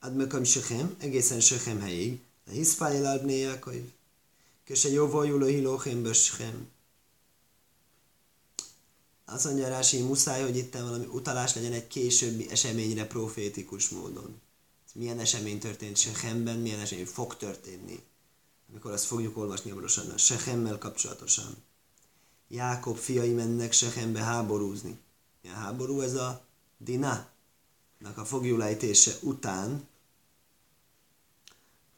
Admököm 0.00 0.44
Sechem, 0.44 0.96
egészen 0.98 1.40
Sechem 1.40 1.80
helyig, 1.80 2.20
a 2.46 2.50
hiszpájel 2.50 3.18
adné 3.18 3.38
Jákov. 3.38 3.74
Köse 4.64 4.88
jó 4.88 5.06
vajuló 5.06 5.46
hilóchem 5.46 6.02
böschem. 6.02 6.68
Azt 9.24 9.44
mondja 9.44 9.68
Rási, 9.68 10.02
muszáj, 10.02 10.42
hogy 10.42 10.56
itt 10.56 10.74
valami 10.74 11.06
utalás 11.06 11.54
legyen 11.54 11.72
egy 11.72 11.86
későbbi 11.86 12.50
eseményre 12.50 13.06
profétikus 13.06 13.88
módon. 13.88 14.40
Milyen 14.94 15.18
esemény 15.18 15.58
történt 15.58 15.96
Sechemben, 15.96 16.58
milyen 16.58 16.80
esemény 16.80 17.06
fog 17.06 17.36
történni. 17.36 18.02
Amikor 18.70 18.90
azt 18.90 19.04
fogjuk 19.04 19.36
olvasni 19.36 19.70
a 19.70 20.16
Sechemmel 20.16 20.78
kapcsolatosan. 20.78 21.56
Jákob 22.50 22.96
fiai 22.96 23.32
mennek 23.32 23.72
Sechembe 23.72 24.22
háborúzni. 24.22 24.98
Milyen 25.42 25.56
háború 25.56 26.00
ez 26.00 26.14
a 26.14 26.44
Dina? 26.78 27.28
a 28.14 28.24
fogjulejtése 28.24 29.12
után 29.22 29.88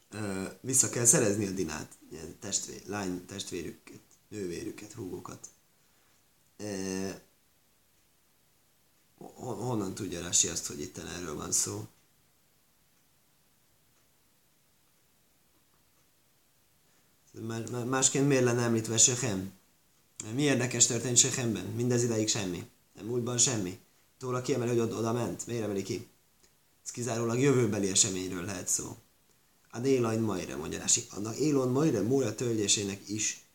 ö, 0.09 0.43
vissza 0.61 0.89
kell 0.89 1.05
szerezni 1.05 1.47
a 1.47 1.51
Dinát, 1.51 1.97
testvér, 2.39 2.81
lány 2.85 3.25
testvérüket, 3.25 4.01
nővérüket, 4.27 4.93
húgokat 4.93 5.49
honnan 9.35 9.93
tudja 9.93 10.21
Rasi 10.21 10.47
azt, 10.47 10.67
hogy 10.67 10.79
itt 10.79 10.97
erről 10.97 11.35
van 11.35 11.51
szó? 11.51 11.87
Másként 17.85 18.27
miért 18.27 18.43
lenne 18.43 18.61
említve 18.61 18.97
Sechem? 18.97 19.51
Mi 20.31 20.41
érdekes 20.41 20.85
történt 20.85 21.17
Sechemben? 21.17 21.65
Mindez 21.65 22.03
ideig 22.03 22.27
semmi. 22.27 22.63
Nem 22.95 23.05
múltban 23.05 23.37
semmi. 23.37 23.79
Tóra 24.17 24.41
kiemeli, 24.41 24.69
hogy 24.69 24.79
oda, 24.79 25.13
ment. 25.13 25.47
Miért 25.47 25.63
emeli 25.63 25.83
ki? 25.83 26.07
Ez 26.83 26.91
kizárólag 26.91 27.39
jövőbeli 27.39 27.89
eseményről 27.89 28.45
lehet 28.45 28.67
szó. 28.67 28.97
A 29.69 29.79
Délain 29.79 30.19
Majre, 30.19 30.55
mondja 30.55 30.79
Rási. 30.79 31.03
Annak 31.09 31.37
Élon 31.37 31.69
Majre, 31.69 32.01
Móra 32.01 32.35
tölgyésének 32.35 33.09
is 33.09 33.45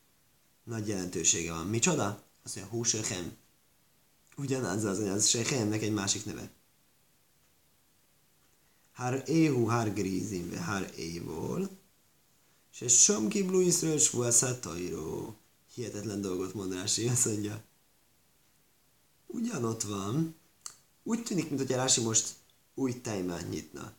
nagy 0.64 0.88
jelentősége 0.88 1.52
van. 1.52 1.66
Micsoda? 1.66 2.22
Azt 2.42 2.56
mondja, 2.56 2.72
hú 2.72 2.82
sechem. 2.82 3.36
Ugyanaz 4.36 4.84
az, 4.84 4.98
az 4.98 5.26
sechemnek 5.26 5.82
egy 5.82 5.92
másik 5.92 6.24
neve. 6.24 6.50
Hár 8.92 9.22
éhu, 9.26 9.66
hár 9.66 9.92
grízim, 9.92 10.52
hár 10.52 10.92
évol. 10.96 11.68
Se 12.70 12.88
som 12.88 13.28
kiblu 13.28 13.60
Iszrael 13.60 13.98
svuaszatairo. 13.98 15.34
Hihetetlen 15.78 16.20
dolgot 16.20 16.54
mond 16.54 16.72
Rási, 16.72 17.08
azt 17.08 17.24
mondja. 17.24 17.62
Ugyanott 19.26 19.82
van. 19.82 20.36
Úgy 21.02 21.22
tűnik, 21.22 21.48
mint 21.48 21.60
hogy 21.60 21.70
Rási 21.70 22.00
most 22.00 22.34
új 22.74 23.00
tejmát 23.00 23.48
nyitna. 23.48 23.92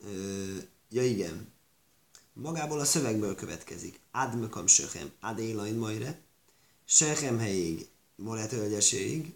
Ö, 0.00 0.56
ja 0.88 1.04
igen, 1.04 1.52
magából 2.32 2.80
a 2.80 2.84
szövegből 2.84 3.34
következik. 3.34 4.00
Admökam 4.10 4.66
söchem, 4.66 5.12
ad 5.20 5.38
élain 5.38 5.74
majre, 5.74 6.20
sechem 6.84 7.38
helyig, 7.38 7.88
molet 8.16 8.52
ölgyeséig. 8.52 9.34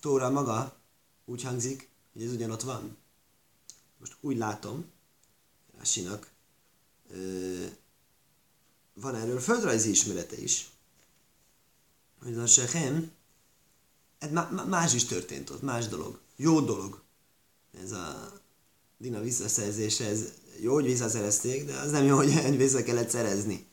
Tóra 0.00 0.30
maga 0.30 0.76
úgy 1.24 1.42
hangzik, 1.42 1.88
hogy 2.12 2.22
ez 2.22 2.32
ugyanott 2.32 2.62
van. 2.62 2.96
Most 3.98 4.16
úgy 4.20 4.36
látom, 4.36 4.84
Rásinak 5.76 6.30
van 8.94 9.14
erről 9.14 9.40
földrajzi 9.40 9.90
ismerete 9.90 10.36
is, 10.36 10.70
hogy 12.22 12.36
a 12.36 12.46
Sechem, 12.46 13.10
ez 14.18 14.30
más 14.68 14.94
is 14.94 15.04
történt 15.04 15.50
ott, 15.50 15.62
más 15.62 15.88
dolog, 15.88 16.18
jó 16.36 16.60
dolog. 16.60 17.00
Ez 17.82 17.92
a 17.92 18.32
Dina 18.98 19.20
visszaszerzése, 19.20 20.04
ez 20.04 20.32
jó, 20.60 20.72
hogy 20.72 20.84
visszaszerezték, 20.84 21.64
de 21.64 21.78
az 21.78 21.90
nem 21.90 22.04
jó, 22.04 22.16
hogy 22.16 22.32
vissza 22.56 22.82
kellett 22.82 23.10
szerezni. 23.10 23.66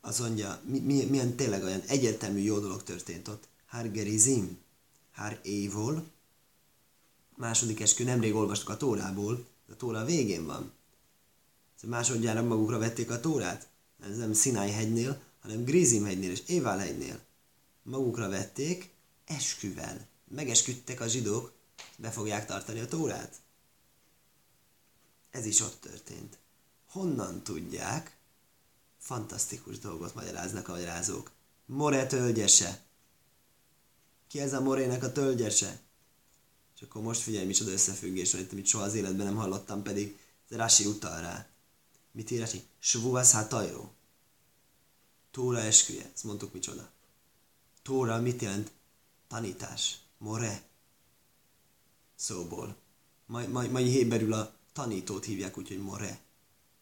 Azt 0.00 0.18
mondja, 0.18 0.60
mi, 0.64 0.78
mi, 0.78 1.04
milyen 1.04 1.36
tényleg 1.36 1.62
olyan 1.62 1.80
egyértelmű 1.86 2.38
jó 2.38 2.58
dolog 2.58 2.82
történt 2.82 3.28
ott. 3.28 3.48
Hargerizim. 3.66 4.58
Hár 5.12 5.40
évol. 5.42 6.06
Második 7.36 7.80
eskü 7.80 8.04
nemrég 8.04 8.34
olvastuk 8.34 8.68
a 8.68 8.76
Tórából, 8.76 9.46
a 9.70 9.76
Tóra 9.76 10.04
végén 10.04 10.46
van. 10.46 10.72
Másodjára 11.86 12.42
magukra 12.42 12.78
vették 12.78 13.10
a 13.10 13.20
Tórát. 13.20 13.68
Ez 14.02 14.16
nem 14.16 14.32
Sinai 14.32 14.70
hegynél, 14.70 15.22
hanem 15.40 15.64
Grizim 15.64 16.04
hegynél 16.04 16.30
és 16.30 16.42
Évál 16.46 16.78
hegynél. 16.78 17.20
Magukra 17.82 18.28
vették 18.28 18.90
esküvel. 19.24 20.06
Megesküdtek 20.28 21.00
a 21.00 21.06
zsidók, 21.06 21.52
be 21.96 22.10
fogják 22.10 22.46
tartani 22.46 22.80
a 22.80 22.86
Tórát. 22.86 23.34
Ez 25.30 25.46
is 25.46 25.60
ott 25.60 25.80
történt. 25.80 26.38
Honnan 26.88 27.42
tudják? 27.42 28.16
Fantasztikus 28.98 29.78
dolgot 29.78 30.14
magyaráznak 30.14 30.68
a 30.68 30.72
magyarázók. 30.72 31.30
More 31.66 32.06
tölgyese. 32.06 32.82
Ki 34.28 34.40
ez 34.40 34.52
a 34.52 34.60
Morének 34.60 35.02
a 35.02 35.12
tölgyese? 35.12 35.80
És 36.74 36.82
akkor 36.82 37.02
most 37.02 37.20
figyelj, 37.20 37.46
micsoda 37.46 37.70
összefüggés 37.70 38.32
van 38.32 38.40
itt, 38.40 38.52
amit 38.52 38.66
soha 38.66 38.84
az 38.84 38.94
életben 38.94 39.26
nem 39.26 39.36
hallottam, 39.36 39.82
pedig 39.82 40.18
Rasi 40.48 40.84
utal 40.84 41.20
rá. 41.20 41.46
Mit 42.12 42.30
ír 42.30 42.40
Rasi? 42.40 42.66
Svuvasz 42.78 43.32
hatajró. 43.32 43.92
Tóra 45.30 45.58
esküje. 45.58 46.10
Ezt 46.14 46.24
mondtuk 46.24 46.52
micsoda. 46.52 46.90
Tóra 47.82 48.20
mit 48.20 48.42
jelent? 48.42 48.72
Tanítás. 49.28 49.98
More. 50.18 50.62
Szóból. 52.14 52.76
Mai, 53.26 53.46
mai, 53.46 53.68
mai 53.68 53.84
héberül 53.84 54.32
a 54.32 54.54
tanítót 54.72 55.24
hívják 55.24 55.58
úgy, 55.58 55.68
hogy 55.68 55.82
more. 55.82 56.20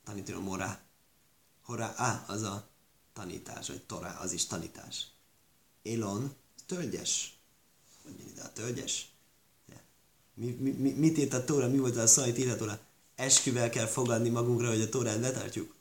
Tanító 0.04 0.40
mora. 0.40 0.80
Hora, 1.62 1.92
á, 1.96 2.24
az 2.26 2.42
a 2.42 2.68
tanítás, 3.12 3.66
vagy 3.66 3.82
torá, 3.82 4.18
az 4.18 4.32
is 4.32 4.46
tanítás. 4.46 5.06
Elon, 5.82 6.34
tölgyes. 6.66 7.38
Jön 8.04 8.28
ide 8.30 8.42
a 8.42 8.52
tölgyes? 8.52 9.08
Mi, 10.34 10.50
mi, 10.50 10.90
mit 10.90 11.18
írt 11.18 11.32
a 11.32 11.44
Tóra, 11.44 11.68
mi 11.68 11.78
volt 11.78 11.96
a 11.96 12.06
szajt 12.06 12.38
írhatóra? 12.38 12.80
Esküvel 13.16 13.70
kell 13.70 13.86
fogadni 13.86 14.28
magunkra, 14.28 14.68
hogy 14.68 14.80
a 14.80 14.88
Tórát 14.88 15.20
betartjuk. 15.20 15.74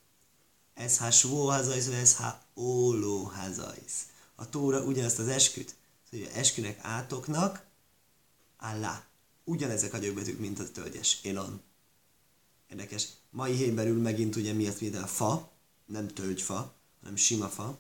Ez 0.74 0.98
ha 0.98 1.12
svó 1.12 1.48
hazajsz, 1.50 1.88
ez 1.88 2.16
ha 2.16 2.42
óló 2.56 3.24
hazajsz. 3.24 4.06
A 4.36 4.50
Tóra 4.50 4.84
ugyanazt 4.84 5.20
az 5.20 5.28
esküt, 5.28 5.76
hogy 6.10 6.22
a 6.22 6.38
eskünek 6.38 6.80
átoknak, 6.82 7.66
állá. 8.58 9.06
Ugyanezek 9.44 9.94
a 9.94 9.98
gyögbetűk, 9.98 10.40
mint 10.40 10.60
a 10.60 10.72
tölgyes. 10.72 11.20
Elon. 11.24 11.62
Érdekes. 12.70 13.08
Mai 13.30 13.56
héberül 13.56 14.02
megint 14.02 14.36
ugye 14.36 14.54
miért 14.54 14.80
véd 14.80 14.96
a 14.96 15.08
fa, 15.08 15.52
nem 15.86 16.08
tölgyfa, 16.08 16.74
hanem 17.00 17.16
sima 17.16 17.50
fa. 17.50 17.80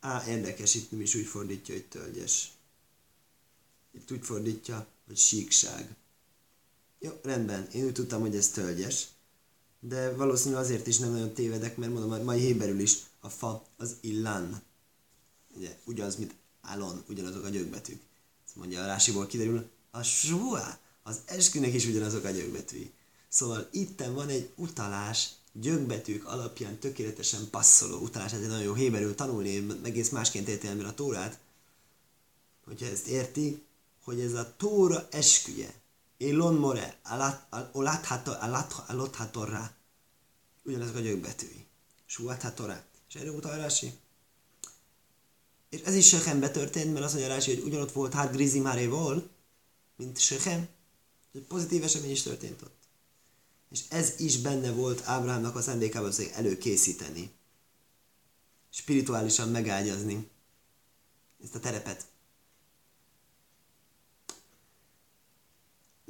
Á, 0.00 0.26
érdekes, 0.26 0.74
itt 0.74 0.90
nem 0.90 1.00
is 1.00 1.14
úgy 1.14 1.26
fordítja, 1.26 1.74
hogy 1.74 1.84
tölgyes. 1.84 2.50
Itt 3.90 4.10
úgy 4.10 4.24
fordítja, 4.24 4.86
hogy 5.06 5.16
síkság. 5.16 5.96
Jó, 7.00 7.10
rendben, 7.22 7.68
én 7.72 7.84
úgy 7.84 7.92
tudtam, 7.92 8.20
hogy 8.20 8.36
ez 8.36 8.48
tölgyes, 8.48 9.06
de 9.80 10.14
valószínűleg 10.14 10.64
azért 10.64 10.86
is 10.86 10.98
nem 10.98 11.10
nagyon 11.10 11.32
tévedek, 11.32 11.76
mert 11.76 11.92
mondom, 11.92 12.10
a 12.10 12.22
mai 12.22 12.40
héberül 12.40 12.80
is 12.80 12.96
a 13.20 13.28
fa 13.28 13.66
az 13.76 13.96
illán. 14.00 14.62
Ugye, 15.56 15.78
ugyanaz, 15.84 16.16
mint 16.16 16.34
alon, 16.62 17.04
ugyanazok 17.08 17.44
a 17.44 17.48
gyögbetűk. 17.48 18.00
Ezt 18.46 18.56
mondja 18.56 18.82
a 18.82 18.86
rásiból 18.86 19.26
kiderül, 19.26 19.68
a 19.90 20.02
suá, 20.02 20.78
az 21.02 21.20
eskünek 21.24 21.74
is 21.74 21.86
ugyanazok 21.86 22.24
a 22.24 22.30
gyögbetűi. 22.30 22.92
Szóval 23.28 23.68
itten 23.70 24.14
van 24.14 24.28
egy 24.28 24.50
utalás, 24.54 25.30
gyögbetűk 25.52 26.26
alapján 26.26 26.78
tökéletesen 26.78 27.50
passzoló 27.50 27.98
utalás, 27.98 28.32
ez 28.32 28.40
egy 28.40 28.48
nagyon 28.48 28.62
jó 28.62 28.74
héberül 28.74 29.14
tanulni, 29.14 29.66
egész 29.82 30.08
másként 30.08 30.48
értelmi 30.48 30.82
a 30.82 30.94
tórát, 30.94 31.38
hogyha 32.64 32.86
ezt 32.86 33.06
érti, 33.06 33.62
hogy 34.04 34.20
ez 34.20 34.32
a 34.32 34.54
tóra 34.56 35.08
esküje, 35.10 35.74
Elon 36.18 36.54
more, 36.54 37.00
alothatorra, 38.86 39.76
ugyanezek 40.62 40.94
a 40.96 41.00
gyögbetűi. 41.00 41.66
Suathatorá. 42.06 42.84
És 43.08 43.14
erre 43.14 43.30
utal 43.30 43.56
Rási. 43.56 43.92
És 45.68 45.80
ez 45.80 45.94
is 45.94 46.08
Sechenbe 46.08 46.50
történt, 46.50 46.92
mert 46.92 47.04
azt 47.04 47.14
mondja 47.14 47.32
Rási, 47.32 47.54
hogy 47.54 47.64
ugyanott 47.64 47.92
volt 47.92 48.12
hát 48.12 48.32
Grizi 48.32 48.60
Máréval, 48.60 49.30
mint 49.96 50.18
Sechem. 50.18 50.68
Egy 51.34 51.42
pozitív 51.42 51.82
esemény 51.82 52.10
is 52.10 52.22
történt 52.22 52.62
ott. 52.62 52.76
És 53.70 53.84
ez 53.88 54.20
is 54.20 54.38
benne 54.38 54.70
volt 54.70 55.02
Ábrahámnak 55.04 55.56
a 55.56 55.62
szándékában, 55.62 56.12
hogy 56.14 56.30
előkészíteni. 56.34 57.30
Spirituálisan 58.70 59.48
megágyazni 59.48 60.28
ezt 61.42 61.54
a 61.54 61.60
terepet. 61.60 62.06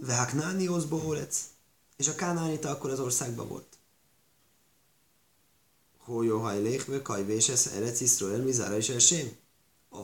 Vehaknánihoz 0.09 0.85
bohorec, 0.85 1.45
és 1.97 2.09
a 2.09 2.15
Kánánita 2.15 2.71
akkor 2.71 2.91
az 2.91 3.01
országban 3.01 3.49
volt. 3.49 3.79
Hójó 5.99 6.41
hajlék, 6.41 6.85
ve 6.85 7.03
kajvés 7.03 7.49
ez 7.49 7.67
erec 7.67 8.01
Iszrael, 8.01 8.43
mizára 8.43 8.77
is 8.77 8.89
elsém. 8.89 9.37
Ó. 9.93 9.99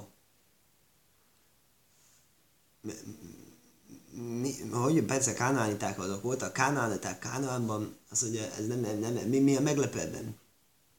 Mi, 4.41 4.69
hogy 4.71 5.03
persze 5.03 5.33
kánániták 5.33 5.99
azok 5.99 6.23
voltak, 6.23 6.53
kánániták 6.53 7.19
Kánánban, 7.19 7.97
az 8.11 8.23
ugye 8.23 8.55
ez 8.55 8.67
nem, 8.67 8.81
nem, 8.81 8.99
nem, 8.99 9.29
mi, 9.29 9.39
mi 9.39 9.57
a 9.57 9.61
meglepő 9.61 10.01
ebben? 10.01 10.39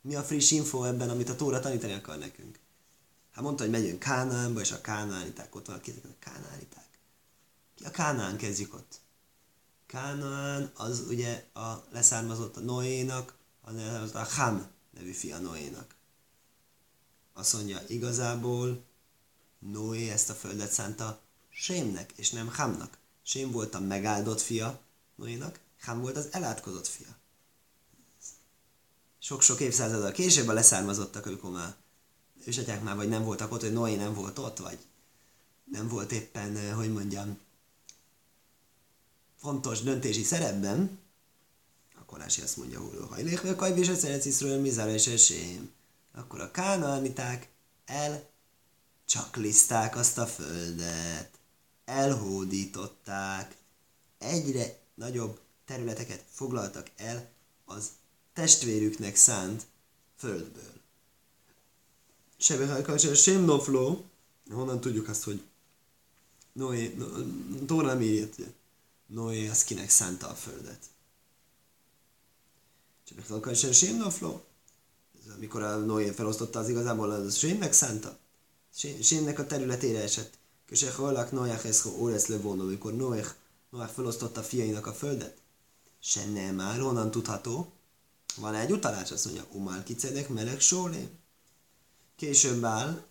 Mi 0.02 0.16
a 0.16 0.24
friss 0.24 0.52
info 0.52 0.84
ebben, 0.84 1.10
amit 1.10 1.30
a 1.30 1.36
Tóra 1.36 1.60
tanítani 1.60 1.94
akar 1.94 2.18
nekünk? 2.18 2.60
Hát 3.32 3.44
mondta, 3.44 3.64
hogy 3.64 3.72
megyünk 3.72 4.00
Kánánba, 4.00 4.60
és 4.60 4.72
a 4.72 4.82
kánániták 4.82 5.56
ott 5.56 5.68
van, 5.68 5.76
a 5.76 6.20
kánániták. 6.20 6.85
Ki 7.76 7.84
a 7.84 7.92
Kánán 7.92 8.38
kezdjük 8.38 8.74
ott? 8.74 9.00
Kánán 9.86 10.72
az 10.76 11.00
ugye 11.08 11.46
a 11.54 11.86
leszármazott 11.92 12.58
a 12.58 12.60
Noénak, 12.60 13.36
a 14.14 14.24
Ham 14.36 14.68
nevű 14.92 15.12
fia 15.12 15.38
Noénak. 15.38 15.96
Azt 17.34 17.54
mondja, 17.54 17.82
igazából 17.88 18.84
Noé 19.60 20.10
ezt 20.10 20.30
a 20.30 20.34
földet 20.34 20.72
szánta 20.72 21.20
Sémnek, 21.50 22.12
és 22.16 22.32
nem 22.32 22.48
Hamnak. 22.48 22.98
Sém 23.24 23.52
volt 23.52 23.76
a 23.76 23.80
megáldott 23.80 24.42
fia 24.42 24.80
Noénak, 25.16 25.60
Ham 25.82 26.02
volt 26.02 26.18
az 26.18 26.28
elátkozott 26.32 26.88
fia. 26.88 27.18
Sok-sok 29.20 29.60
évszázaddal 29.60 30.12
később 30.12 30.48
a 30.48 30.54
leszármazottak, 30.54 31.26
ők 31.26 31.52
már 31.52 31.76
ősetják 32.46 32.84
már, 32.84 32.96
vagy 32.96 33.10
nem 33.10 33.24
voltak 33.24 33.52
ott, 33.52 33.62
hogy 33.62 33.74
Noé 33.74 33.96
nem 33.96 34.14
volt 34.14 34.38
ott, 34.38 34.58
vagy 34.58 34.78
nem 35.64 35.88
volt 35.88 36.12
éppen, 36.12 36.56
eh, 36.56 36.76
hogy 36.76 36.94
mondjam, 36.94 37.40
fontos 39.46 39.82
döntési 39.82 40.24
szerepben, 40.24 41.00
akkor 42.00 42.20
Rási 42.20 42.42
azt 42.42 42.58
mondja, 42.58 42.80
hogy 42.80 42.98
ha 43.10 43.16
léhve 43.16 43.56
kajv 43.56 43.78
és 43.78 43.88
szeret 43.98 44.26
Iszrael 44.26 44.60
mizára 44.60 44.92
és 44.92 45.08
esém, 45.08 45.72
akkor 46.14 46.42
a 46.42 46.52
kánaaniták 46.52 47.50
el 47.86 48.30
csakliszták 49.06 49.96
azt 49.96 50.18
a 50.18 50.26
földet, 50.26 51.30
elhódították, 51.86 53.56
egyre 54.18 54.78
nagyobb 54.94 55.40
területeket 55.66 56.24
foglaltak 56.30 56.90
el 56.96 57.30
az 57.66 57.90
testvérüknek 58.34 59.16
szánt 59.16 59.66
földből. 60.18 60.74
Sebehajkal 62.38 62.98
se 62.98 63.14
sem 63.14 63.44
nofló, 63.44 64.06
honnan 64.50 64.80
tudjuk 64.80 65.08
azt, 65.08 65.24
hogy 65.24 65.42
Noé, 66.54 66.94
no, 66.98 67.06
Tóra 67.66 67.88
nem 67.88 68.02
írja, 68.02 68.28
Noé 69.08 69.48
az 69.48 69.64
kinek 69.64 69.90
szánta 69.90 70.28
a 70.28 70.34
földet. 70.34 70.80
Csak 73.04 73.46
a 73.46 73.54
sem 73.54 73.72
sem 73.72 73.98
nofló, 73.98 74.44
amikor 75.36 75.62
a 75.62 75.78
Noé 75.78 76.10
felosztotta 76.10 76.60
az 76.60 76.70
igazából, 76.70 77.12
az 77.12 77.38
Sémnek 77.38 77.74
szánta. 77.74 78.18
Sémnek 79.02 79.40
a 79.40 79.48
területére 79.48 80.02
esett. 80.02 80.38
Köse 80.66 80.92
hallak 80.92 81.32
Noach 81.32 81.66
ez 81.66 81.86
óresz 81.86 82.28
levon, 82.28 82.60
amikor 82.60 82.96
Noach, 82.96 83.34
Noach 83.70 83.94
felosztotta 83.94 84.44
fiainak 84.44 84.88
a 84.88 84.94
földet. 84.94 85.38
Se 86.00 86.26
nem 86.26 86.60
áll, 86.60 86.80
honnan 86.80 87.12
tudható. 87.12 87.72
Van 88.36 88.56
egy 88.56 88.72
utalás, 88.72 89.12
azt 89.12 89.26
mondja, 89.26 89.46
Umál 89.52 89.84
kicedek, 89.84 90.30
meleg 90.30 90.60
sólé. 90.60 91.10
Később 92.16 92.64
áll, 92.64 93.06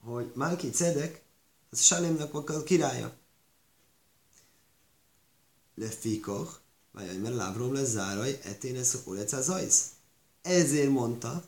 hogy 0.00 0.32
Málki 0.34 0.70
Cedek, 0.70 1.22
az 1.70 1.80
Salimnak 1.80 2.34
a 2.50 2.62
királya. 2.62 3.16
Lefikoch, 5.76 6.54
vagy 6.92 7.20
mert 7.20 7.34
Lávrom 7.34 7.72
lesz 7.72 7.88
záraj, 7.88 8.40
etén 8.42 8.76
ez 8.76 8.88
a. 9.48 9.84
Ezért 10.42 10.90
mondta 10.90 11.44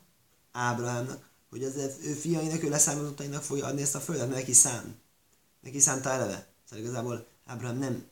Ábrahámnak, 0.53 1.29
hogy 1.51 1.65
az 1.65 1.77
ő 2.03 2.13
fiainak, 2.13 2.63
ő 2.63 2.69
leszármazottainak 2.69 3.43
fogja 3.43 3.67
adni 3.67 3.83
ezt 3.83 3.95
a 3.95 4.01
földet, 4.01 4.29
neki 4.31 4.53
szán. 4.53 4.99
Neki 5.61 5.81
szánta 5.81 6.11
eleve. 6.11 6.49
Szóval 6.69 6.85
igazából 6.85 7.27
Ábrahám 7.45 7.79
nem 7.79 8.07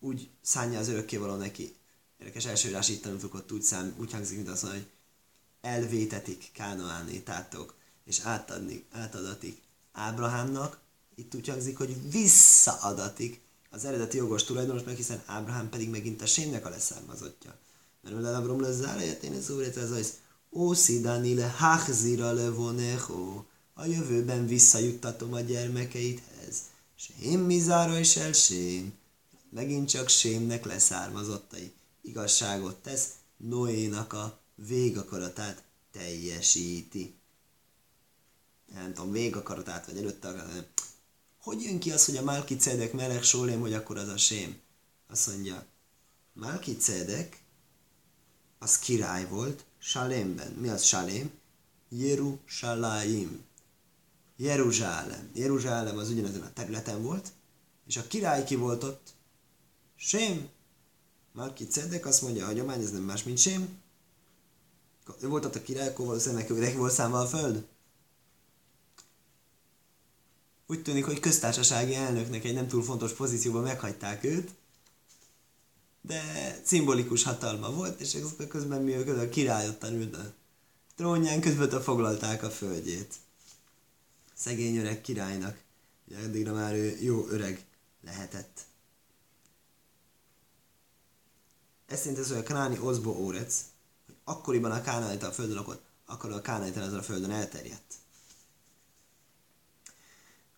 úgy 0.00 0.30
szánja 0.42 0.78
az 0.78 0.88
örökkévaló 0.88 1.34
neki. 1.34 1.74
Érdekes 2.18 2.46
első 2.46 2.68
írás 2.68 2.88
itt 2.88 3.02
tanultuk, 3.02 3.34
ott 3.34 3.52
úgy, 3.52 3.62
szám, 3.62 3.94
úgy 3.98 4.12
hangzik, 4.12 4.36
mint 4.36 4.48
azt 4.48 4.62
mondja, 4.62 4.80
hogy 4.80 4.90
elvétetik 5.60 6.50
tátok, 7.22 7.74
és 8.04 8.20
átadni, 8.20 8.84
átadatik 8.90 9.62
Ábrahámnak 9.92 10.78
itt 11.14 11.34
úgy 11.34 11.48
hangzik, 11.48 11.78
hogy 11.78 12.10
visszaadatik 12.10 13.40
az 13.74 13.84
eredeti 13.84 14.16
jogos 14.16 14.44
tulajdonosnak, 14.44 14.96
hiszen 14.96 15.22
Ábrahám 15.26 15.68
pedig 15.68 15.88
megint 15.88 16.22
a 16.22 16.26
sémnek 16.26 16.66
a 16.66 16.68
leszármazottja. 16.68 17.56
Mert 18.00 18.24
a 18.24 18.36
Avrom 18.36 18.60
le 18.60 18.72
záraja, 18.72 19.12
én 19.12 19.32
ez 19.32 19.50
úr, 19.50 19.62
ez 19.62 19.90
az, 19.90 20.12
ó 20.50 20.72
szidani 20.72 21.34
le 21.34 21.48
hachzira 21.48 22.32
le 22.32 22.50
a 23.74 23.84
jövőben 23.84 24.46
visszajuttatom 24.46 25.32
a 25.32 25.40
gyermekeidhez. 25.40 26.62
Sém 26.94 27.40
mizára 27.40 27.98
is 27.98 28.16
el 28.16 28.32
sém. 28.32 28.92
Megint 29.50 29.88
csak 29.88 30.08
sémnek 30.08 30.64
leszármazottai. 30.64 31.72
Igazságot 32.02 32.76
tesz, 32.76 33.08
Noénak 33.36 34.12
a 34.12 34.38
végakaratát 34.54 35.62
teljesíti. 35.92 37.14
Nem 38.74 38.94
tudom, 38.94 39.12
végakaratát, 39.12 39.86
vagy 39.86 39.96
előtte. 39.96 40.66
Hogy 41.44 41.62
jön 41.62 41.78
ki 41.78 41.90
az, 41.90 42.04
hogy 42.04 42.16
a 42.16 42.22
Málki 42.22 42.56
Cedek 42.56 42.92
meleg 42.92 43.22
sólém, 43.22 43.60
hogy 43.60 43.72
akkor 43.72 43.96
az 43.98 44.08
a 44.08 44.16
sém? 44.16 44.60
Azt 45.08 45.26
mondja, 45.26 45.64
Málki 46.32 46.76
Cedek 46.76 47.42
az 48.58 48.78
király 48.78 49.28
volt 49.28 49.64
Salémben. 49.78 50.52
Mi 50.52 50.68
az 50.68 50.82
Salém? 50.82 51.30
Jerusalaim. 51.88 53.44
Jeruzsálem. 54.36 55.30
Jeruzsálem 55.34 55.98
az 55.98 56.10
ugyanezen 56.10 56.42
a 56.42 56.52
területen 56.52 57.02
volt, 57.02 57.32
és 57.86 57.96
a 57.96 58.06
király 58.06 58.44
ki 58.44 58.54
volt 58.54 58.82
ott? 58.82 59.14
Sém. 59.96 60.48
Málki 61.32 61.66
Cedek 61.66 62.06
azt 62.06 62.22
mondja, 62.22 62.42
a 62.42 62.46
hagyomány 62.46 62.80
ez 62.80 62.90
nem 62.90 63.02
más, 63.02 63.22
mint 63.22 63.38
Sém. 63.38 63.78
Volt 65.20 65.44
ott 65.44 65.54
a 65.54 65.62
király, 65.62 65.88
akkor 65.88 66.06
valószínűleg 66.06 66.50
neki 66.50 66.76
volt 66.76 66.92
számva 66.92 67.18
a 67.18 67.26
föld. 67.26 67.66
Úgy 70.66 70.82
tűnik, 70.82 71.04
hogy 71.04 71.20
köztársasági 71.20 71.94
elnöknek 71.94 72.44
egy 72.44 72.54
nem 72.54 72.68
túl 72.68 72.82
fontos 72.82 73.12
pozícióban 73.12 73.62
meghagyták 73.62 74.24
őt, 74.24 74.50
de 76.00 76.22
szimbolikus 76.64 77.22
hatalma 77.22 77.70
volt, 77.70 78.00
és 78.00 78.16
közben 78.48 78.82
mi 78.82 78.94
a 78.94 79.28
király 79.28 79.68
ott 79.68 79.84
ült 79.84 80.16
a 80.16 80.32
trónján, 80.96 81.40
közben 81.40 81.82
foglalták 81.82 82.42
a 82.42 82.50
földjét. 82.50 83.14
Szegény 84.34 84.76
öreg 84.76 85.00
királynak, 85.00 85.60
ugye 86.08 86.18
addigra 86.18 86.52
már 86.52 86.74
ő 86.74 86.98
jó 87.00 87.26
öreg 87.28 87.64
lehetett. 88.04 88.60
Ez 91.86 91.98
szerint 91.98 92.18
ez, 92.18 92.30
a 92.30 92.42
kanáni 92.42 92.78
Ozbo 92.78 93.10
Órec, 93.10 93.64
hogy 94.06 94.14
akkoriban 94.24 94.70
a 94.70 94.82
kánaita 94.82 95.26
a 95.26 95.32
földön 95.32 95.56
lakott, 95.56 95.84
akkor 96.06 96.32
a 96.32 96.40
kánaita 96.40 96.80
ezen 96.80 96.98
a 96.98 97.02
földön 97.02 97.30
elterjedt. 97.30 97.94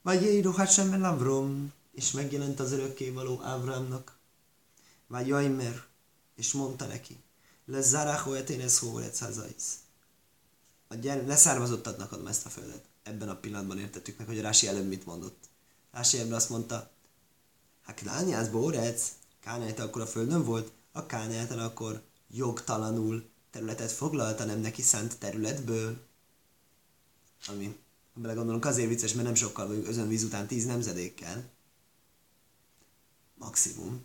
Vagy 0.07 0.23
Jéru 0.23 0.51
Hashem 0.51 1.05
Avrom, 1.05 1.73
és 1.93 2.11
megjelent 2.11 2.61
az 2.61 2.73
örökkévaló 2.73 3.41
Avramnak. 3.43 4.19
Vagy 5.07 5.27
Jaimer, 5.27 5.85
és 6.37 6.53
mondta 6.53 6.87
neki, 6.87 7.17
le 7.65 7.81
Zaracho 7.81 8.33
eténez 8.33 8.79
hóret 8.79 9.19
hazaisz. 9.19 9.75
A 10.89 10.95
gyere, 10.95 11.27
leszármazottatnak 11.27 12.13
adom 12.13 12.27
ezt 12.27 12.47
a 12.47 12.49
földet. 12.49 12.85
Ebben 13.03 13.29
a 13.29 13.37
pillanatban 13.37 13.79
értettük 13.79 14.19
meg, 14.19 14.27
hogy 14.27 14.39
a 14.39 14.43
Rási 14.43 14.67
előbb 14.67 14.89
mit 14.89 15.07
mondott. 15.07 15.45
Rási 15.93 16.19
ebben 16.19 16.33
azt 16.33 16.51
mondta, 16.51 16.91
hát 17.83 18.01
Klániász 18.01 18.49
Bórec, 18.49 19.13
Kánájta 19.41 19.83
akkor 19.83 20.03
a 20.03 20.07
földön 20.07 20.45
volt, 20.45 20.73
a 20.93 21.07
Kánájta 21.07 21.65
akkor 21.65 22.03
jogtalanul 22.29 23.29
területet 23.51 23.93
foglalta 23.93 24.45
nem 24.45 24.61
neki 24.61 24.83
szánt 24.83 25.19
területből, 25.19 25.97
ami 27.47 27.77
belegondolunk, 28.17 28.65
azért 28.65 28.89
vicces, 28.89 29.13
mert 29.13 29.27
nem 29.27 29.35
sokkal 29.35 29.67
vagyunk 29.67 29.89
özönvíz 29.89 30.23
után 30.23 30.47
tíz 30.47 30.65
nemzedékkel. 30.65 31.51
Maximum. 33.35 34.05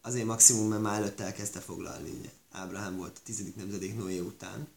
Azért 0.00 0.26
maximum, 0.26 0.68
mert 0.68 0.82
már 0.82 1.00
előtte 1.00 1.24
elkezdte 1.24 1.60
foglalni. 1.60 2.30
Ábrahám 2.50 2.96
volt 2.96 3.16
a 3.16 3.20
tizedik 3.24 3.56
nemzedék 3.56 3.96
Noé 3.96 4.18
után. 4.18 4.68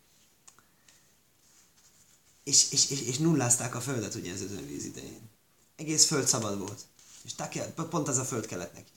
És, 2.43 2.71
és, 2.71 2.89
és, 2.89 3.01
és 3.01 3.17
nullázták 3.17 3.75
a 3.75 3.81
földet 3.81 4.15
ugye 4.15 4.33
ez 4.33 4.41
özönvíz 4.41 4.86
idején. 4.86 5.29
Egész 5.75 6.05
föld 6.05 6.27
szabad 6.27 6.57
volt. 6.57 6.81
És 7.23 7.33
take, 7.33 7.71
pont 7.71 8.07
az 8.07 8.17
a 8.17 8.25
föld 8.25 8.45
kellett 8.45 8.73
nekik. 8.73 8.95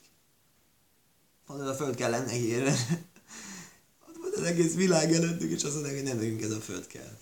Pont 1.45 1.61
az 1.61 1.67
a 1.67 1.75
föld 1.75 1.95
kellett 1.95 2.25
nekik. 2.25 2.63
Ott 4.07 4.17
volt 4.17 4.35
az 4.35 4.43
egész 4.43 4.73
világ 4.73 5.13
előttük, 5.13 5.51
és 5.51 5.63
azt 5.63 5.73
mondják, 5.73 5.95
hogy 5.95 6.03
nem 6.03 6.17
nekünk 6.17 6.41
ez 6.41 6.51
a 6.51 6.59
föld 6.59 6.87
kell 6.87 7.17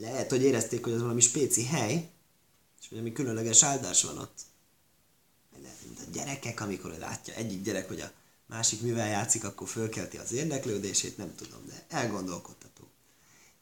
lehet, 0.00 0.30
hogy 0.30 0.42
érezték, 0.42 0.84
hogy 0.84 0.92
ez 0.92 1.00
valami 1.00 1.20
spéci 1.20 1.64
hely, 1.64 2.08
és 2.80 2.88
hogy 2.88 2.98
ami 2.98 3.12
különleges 3.12 3.62
áldás 3.62 4.02
van 4.02 4.18
ott. 4.18 4.38
Lehet, 5.62 5.78
mint 5.84 5.98
a 6.00 6.10
gyerekek, 6.12 6.60
amikor 6.60 6.96
látja 6.98 7.34
egyik 7.34 7.62
gyerek, 7.62 7.88
hogy 7.88 8.00
a 8.00 8.12
másik 8.46 8.80
mivel 8.80 9.08
játszik, 9.08 9.44
akkor 9.44 9.68
fölkelti 9.68 10.16
az 10.16 10.32
érdeklődését, 10.32 11.16
nem 11.16 11.34
tudom, 11.34 11.66
de 11.66 11.84
elgondolkodtató. 11.88 12.84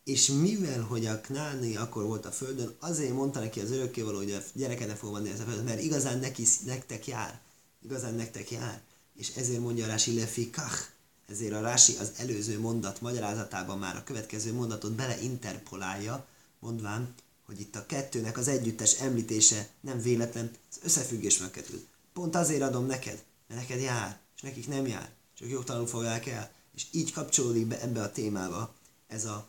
És 0.04 0.26
mivel, 0.26 0.80
hogy 0.80 1.06
a 1.06 1.20
Knáni 1.20 1.76
akkor 1.76 2.04
volt 2.04 2.26
a 2.26 2.32
földön, 2.32 2.76
azért 2.78 3.12
mondta 3.12 3.40
neki 3.40 3.60
az 3.60 3.70
örökkévaló, 3.70 4.16
hogy 4.16 4.32
a 4.32 4.42
gyereke 4.52 4.86
ne 4.86 4.94
fog 4.94 5.12
menni 5.12 5.30
ezt 5.30 5.40
a 5.40 5.44
földön, 5.44 5.64
mert 5.64 5.82
igazán 5.82 6.18
neki, 6.18 6.46
nektek 6.64 7.06
jár. 7.06 7.40
Igazán 7.82 8.14
nektek 8.14 8.50
jár. 8.50 8.82
És 9.14 9.36
ezért 9.36 9.60
mondja 9.60 9.86
Rási 9.86 10.14
Lefi 10.14 10.50
Kach, 10.50 10.88
ezért 11.28 11.52
a 11.52 11.60
Rási 11.60 11.96
az 11.96 12.12
előző 12.16 12.60
mondat 12.60 13.00
magyarázatában 13.00 13.78
már 13.78 13.96
a 13.96 14.04
következő 14.04 14.52
mondatot 14.52 14.92
beleinterpolálja, 14.92 16.26
mondván, 16.58 17.14
hogy 17.46 17.60
itt 17.60 17.76
a 17.76 17.86
kettőnek 17.86 18.36
az 18.36 18.48
együttes 18.48 19.00
említése 19.00 19.68
nem 19.80 20.00
véletlen, 20.00 20.50
az 20.70 20.78
összefüggés 20.82 21.38
megkerül. 21.38 21.86
Pont 22.12 22.34
azért 22.34 22.62
adom 22.62 22.86
neked, 22.86 23.24
mert 23.48 23.60
neked 23.60 23.80
jár, 23.80 24.18
és 24.36 24.42
nekik 24.42 24.68
nem 24.68 24.86
jár, 24.86 25.10
csak 25.38 25.48
jogtalanul 25.48 25.88
fogják 25.88 26.26
el. 26.26 26.52
És 26.74 26.86
így 26.90 27.12
kapcsolódik 27.12 27.66
be 27.66 27.80
ebbe 27.80 28.02
a 28.02 28.12
témába 28.12 28.74
ez 29.06 29.24
a 29.24 29.48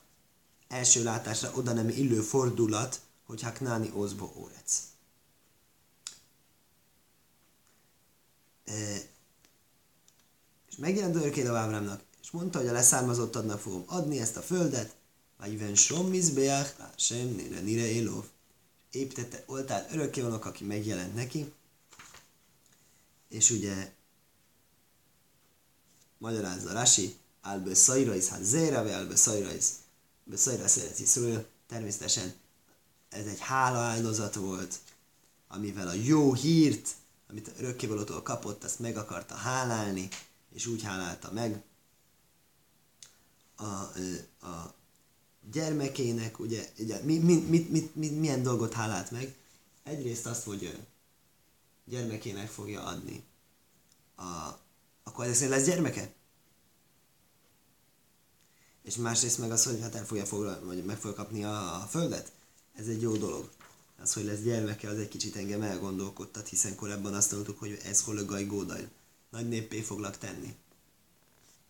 első 0.68 1.04
látásra 1.04 1.52
oda 1.54 1.74
nem 1.74 1.89
illő 1.89 2.22
fordulat, 2.22 3.02
hogy 3.26 3.42
Haknáni 3.42 3.92
Ozbo 3.94 4.32
Órec. 4.36 4.82
E, 8.65 9.02
megjelent 10.80 11.15
örökkéd 11.15 11.48
a 11.48 11.58
Ábrámnak, 11.58 12.02
és 12.22 12.32
mondta, 12.32 12.58
hogy 12.58 12.68
a 12.68 12.72
leszármazottadnak 12.72 13.60
fogom 13.60 13.84
adni 13.88 14.20
ezt 14.20 14.38
a 14.38 14.42
földet, 14.42 14.96
vagy 15.38 15.60
ven 15.60 15.76
som 15.76 16.08
mizbeach, 16.08 16.74
sem 16.96 17.28
nire 17.28 17.60
nire 17.60 17.86
élov. 17.86 18.26
Építette 18.92 19.44
oltár 19.46 19.88
örökké 19.92 20.22
vannak, 20.22 20.46
aki 20.46 20.63
megjelent 20.63 21.15
neki, 21.15 21.54
és 23.30 23.50
ugye 23.50 23.92
magyarázza 26.18 26.74
Rasi, 26.74 27.18
álbe 27.42 27.76
szairais, 27.76 28.28
hát 28.28 28.44
zéra, 28.44 28.84
vagy 28.84 28.92
álbe 28.92 29.15
szairais, 29.15 29.65
be 30.24 30.38
szól, 31.06 31.46
természetesen 31.68 32.34
ez 33.10 33.26
egy 33.26 33.39
hála 33.39 33.78
áldozat 33.78 34.36
volt, 34.36 34.80
amivel 35.48 35.88
a 35.88 35.94
jó 35.94 36.34
hírt, 36.34 36.89
amit 37.30 37.52
örökkévalótól 37.58 38.22
kapott, 38.22 38.63
azt 38.63 38.80
meg 38.80 38.98
akarta 38.98 39.36
hálálni, 39.36 40.10
és 40.54 40.66
úgy 40.66 40.84
hálálta 40.84 41.32
meg 41.32 41.64
a, 43.56 43.66
a 44.46 44.74
gyermekének, 45.52 46.40
ugye, 46.40 46.70
ugye 46.78 47.04
mi, 47.04 47.18
mi, 47.18 47.36
mi, 47.36 47.68
mi, 47.70 47.92
mi, 47.94 48.10
milyen 48.10 48.44
dolgot 48.44 48.74
hálált 48.74 49.12
meg? 49.12 49.36
Egyrészt 49.84 50.26
azt, 50.26 50.44
hogy 50.44 50.80
gyermekének 51.86 52.50
fogja 52.50 52.84
adni. 52.84 53.24
A, 54.16 54.60
akkor 55.04 55.26
ezek 55.26 55.50
lesz 55.50 55.66
gyermeke? 55.66 56.14
És 58.84 58.96
másrészt 58.96 59.38
meg 59.38 59.52
az, 59.52 59.66
hogy 59.66 59.82
hát 59.82 59.96
el 59.96 60.06
fogja 60.06 60.26
foglalni, 60.26 60.66
vagy 60.66 60.86
meg 60.86 60.98
fogja 60.98 61.16
kapni 61.16 61.44
a, 61.44 61.82
a 61.82 61.88
földet. 61.90 62.32
Ez 62.76 62.88
egy 62.88 63.02
jó 63.02 63.18
dolog. 63.18 63.50
Az, 64.02 64.14
hogy 64.14 64.24
lesz 64.24 64.42
gyermeke, 64.42 64.90
az 64.90 64.98
egy 64.98 65.08
kicsit 65.08 65.36
engem 65.36 65.62
elgondolkodtat, 65.62 66.48
hiszen 66.48 66.76
korábban 66.76 67.14
azt 67.14 67.32
mondtuk, 67.32 67.60
hogy 67.60 67.80
ez 67.84 68.02
hol 68.02 68.18
a 68.18 68.26
gajgódaj. 68.26 68.90
Nagy 69.30 69.48
néppé 69.48 69.82
foglak 69.82 70.18
tenni. 70.18 70.56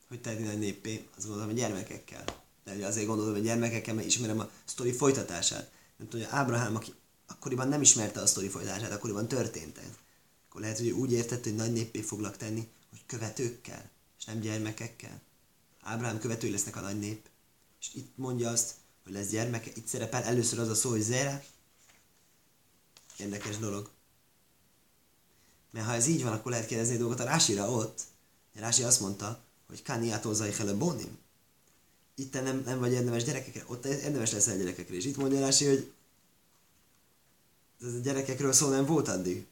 Hogy 0.08 0.22
tenni 0.22 0.44
nagy 0.44 0.60
néppé? 0.60 1.08
Azt 1.16 1.26
gondolom, 1.26 1.50
hogy 1.50 1.60
gyermekekkel 1.60 2.48
de 2.78 2.86
azért 2.86 3.08
gondolom, 3.08 3.34
hogy 3.34 3.44
gyermekekkel, 3.44 3.94
mert 3.94 4.08
ismerem 4.08 4.40
a 4.40 4.50
sztori 4.66 4.92
folytatását. 4.92 5.72
Nem 5.98 6.08
tudom, 6.08 6.26
hogy 6.26 6.36
Ábrahám, 6.36 6.76
aki 6.76 6.94
akkoriban 7.28 7.68
nem 7.68 7.82
ismerte 7.82 8.20
a 8.22 8.26
sztori 8.26 8.48
folytatását, 8.48 8.92
akkoriban 8.92 9.28
történt 9.28 9.78
ez. 9.78 9.92
Akkor 10.50 10.62
lehet, 10.62 10.78
hogy 10.78 10.90
úgy 10.90 11.12
értett, 11.12 11.44
hogy 11.44 11.56
nagy 11.56 11.74
néppé 11.74 12.02
foglak 12.02 12.38
tenni, 12.38 12.68
hogy 12.90 13.06
követőkkel, 13.06 13.90
és 14.20 14.26
nem 14.26 14.40
gyermekekkel. 14.40 15.22
Ábrahám 15.82 16.20
követői 16.20 16.52
lesznek 16.52 16.76
a 16.76 16.82
nagy 16.82 17.00
nép. 17.00 17.28
És 17.80 17.90
itt 17.94 18.18
mondja 18.18 18.50
azt, 18.50 18.76
hogy 19.04 19.14
lesz 19.14 19.30
gyermeke, 19.30 19.72
itt 19.76 19.88
szerepel 19.88 20.24
először 20.24 20.60
az 20.60 20.70
a 20.70 20.76
szó, 20.76 20.90
hogy 20.90 21.02
zere. 21.02 21.46
Érdekes 23.18 23.58
dolog. 23.58 23.90
Mert 25.72 25.86
ha 25.86 25.94
ez 25.94 26.08
így 26.08 26.24
van, 26.24 26.34
akkor 26.34 26.52
lehet 26.52 26.68
kérdezni 26.68 26.98
dolgot 26.98 27.20
a 27.20 27.24
Rásira 27.24 27.72
ott. 27.72 28.02
Rási 28.54 28.84
azt 28.84 29.00
mondta, 29.00 29.40
hogy 29.68 29.84
Kaniától 29.84 30.34
Zajhele 30.34 30.74
Bonim 30.74 31.18
itt 32.20 32.34
nem, 32.34 32.62
nem 32.66 32.80
vagy 32.80 32.92
érdemes 32.92 33.24
gyerekekre, 33.24 33.64
ott 33.68 33.86
érdemes 33.86 34.32
leszel 34.32 34.58
gyerekekre. 34.58 34.96
És 34.96 35.06
itt 35.06 35.18
mondja 35.18 35.40
Rási, 35.40 35.66
hogy 35.66 35.92
Ez 37.82 37.94
a 37.94 38.00
gyerekekről 38.00 38.54
szó 38.54 38.70
nem 38.70 38.86
volt 38.86 39.08
addig. 39.08 39.46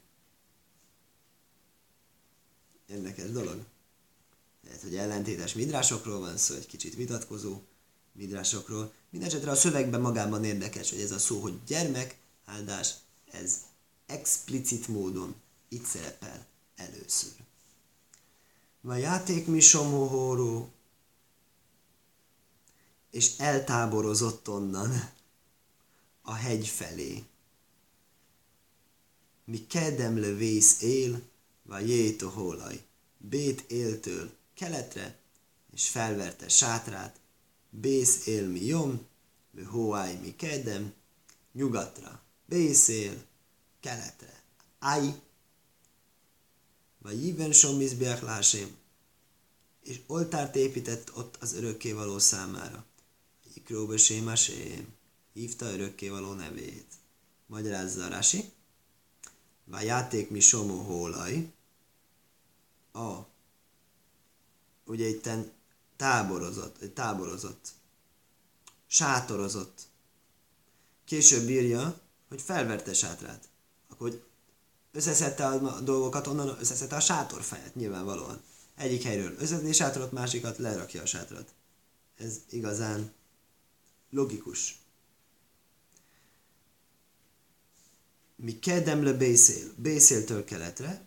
Érdekes 2.86 3.30
dolog. 3.30 3.64
Lehet, 4.64 4.82
hogy 4.82 4.96
ellentétes 4.96 5.54
midrásokról 5.54 6.18
van 6.18 6.36
szó, 6.36 6.54
egy 6.54 6.66
kicsit 6.66 6.94
vitatkozó 6.94 7.60
midrásokról. 8.12 8.92
Mindenesetre 9.10 9.50
a 9.50 9.56
szövegben 9.56 10.00
magában 10.00 10.44
érdekes, 10.44 10.90
hogy 10.90 11.00
ez 11.00 11.10
a 11.10 11.18
szó, 11.18 11.40
hogy 11.40 11.58
gyermek, 11.66 12.18
áldás, 12.44 12.94
ez 13.30 13.56
explicit 14.06 14.88
módon 14.88 15.34
itt 15.68 15.84
szerepel 15.84 16.46
először. 16.76 17.32
Vagy 18.80 19.00
játék 19.00 19.46
mi 19.46 19.60
somohóró, 19.60 20.70
és 23.10 23.38
eltáborozott 23.38 24.48
onnan 24.48 25.10
a 26.22 26.34
hegy 26.34 26.66
felé. 26.66 27.24
Mi 29.44 29.66
kedem 29.66 30.14
vész 30.14 30.82
él, 30.82 31.22
vagy 31.62 31.88
jéto 31.88 32.28
holaj. 32.28 32.86
Bét 33.18 33.60
éltől 33.70 34.30
keletre, 34.54 35.18
és 35.72 35.88
felverte 35.88 36.48
sátrát, 36.48 37.20
Bész 37.70 38.26
él 38.26 38.48
mi 38.48 38.64
jom, 38.64 39.06
vő 39.50 39.62
hóáj 39.62 40.16
mi 40.16 40.36
kedem, 40.36 40.92
nyugatra, 41.52 42.22
bészél, 42.46 43.24
keletre, 43.80 44.42
áj, 44.78 45.22
vagy 47.08 47.24
íven 47.24 47.52
sommizbiach 47.52 48.22
lásém, 48.22 48.76
és 49.82 50.00
oltárt 50.06 50.56
épített 50.56 51.16
ott 51.16 51.36
az 51.40 51.52
örökkévaló 51.52 52.18
számára. 52.18 52.84
Ikróbe 53.54 53.96
sémasém, 53.96 54.94
hívta 55.32 55.72
örökkévaló 55.72 56.32
nevét. 56.32 56.86
Magyarázza 57.46 58.04
a 58.04 58.08
Rasi. 58.08 58.52
Vagy 59.64 59.84
játék 59.84 60.30
mi 60.30 60.40
somó 60.40 60.80
hólaj. 60.80 61.52
A. 62.92 63.16
Ugye 64.84 65.06
itten 65.06 65.52
táborozott, 65.96 66.82
egy 66.82 66.92
táborozott, 66.92 67.68
sátorozott. 68.86 69.82
Később 71.04 71.48
írja, 71.48 72.00
hogy 72.28 72.42
felverte 72.42 72.94
sátrát. 72.94 73.48
Akkor 73.88 74.10
hogy 74.10 74.27
összeszedte 74.98 75.46
a 75.46 75.80
dolgokat, 75.80 76.26
onnan 76.26 76.56
összeszedte 76.60 76.96
a 76.96 77.00
sátorfejet, 77.00 77.74
nyilvánvalóan. 77.74 78.40
Egyik 78.76 79.02
helyről 79.02 79.34
összeszedni 79.38 79.72
sátorot, 79.72 80.12
másikat 80.12 80.58
lerakja 80.58 81.02
a 81.02 81.06
sátrat. 81.06 81.48
Ez 82.16 82.36
igazán 82.50 83.12
logikus. 84.10 84.78
Mi 88.36 88.58
kedemle 88.58 89.12
bészél, 89.12 89.72
bészéltől 89.76 90.44
keletre, 90.44 91.06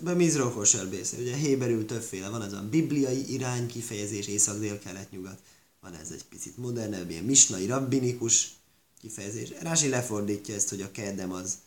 mizrohos 0.00 0.74
el 0.74 0.88
bészél. 0.88 1.20
Ugye 1.20 1.36
héberül 1.36 1.86
többféle 1.86 2.28
van, 2.28 2.40
az 2.40 2.52
a 2.52 2.68
bibliai 2.70 3.32
irány 3.32 3.66
kifejezés, 3.66 4.26
észak-dél-kelet-nyugat. 4.26 5.38
Van 5.80 5.94
ez 5.94 6.10
egy 6.10 6.24
picit 6.24 6.56
modernebb, 6.56 7.10
ilyen 7.10 7.24
misnai, 7.24 7.66
rabbinikus 7.66 8.52
kifejezés. 9.00 9.50
Rási 9.60 9.88
lefordítja 9.88 10.54
ezt, 10.54 10.68
hogy 10.68 10.82
a 10.82 10.90
kedem 10.90 11.32
az, 11.32 11.58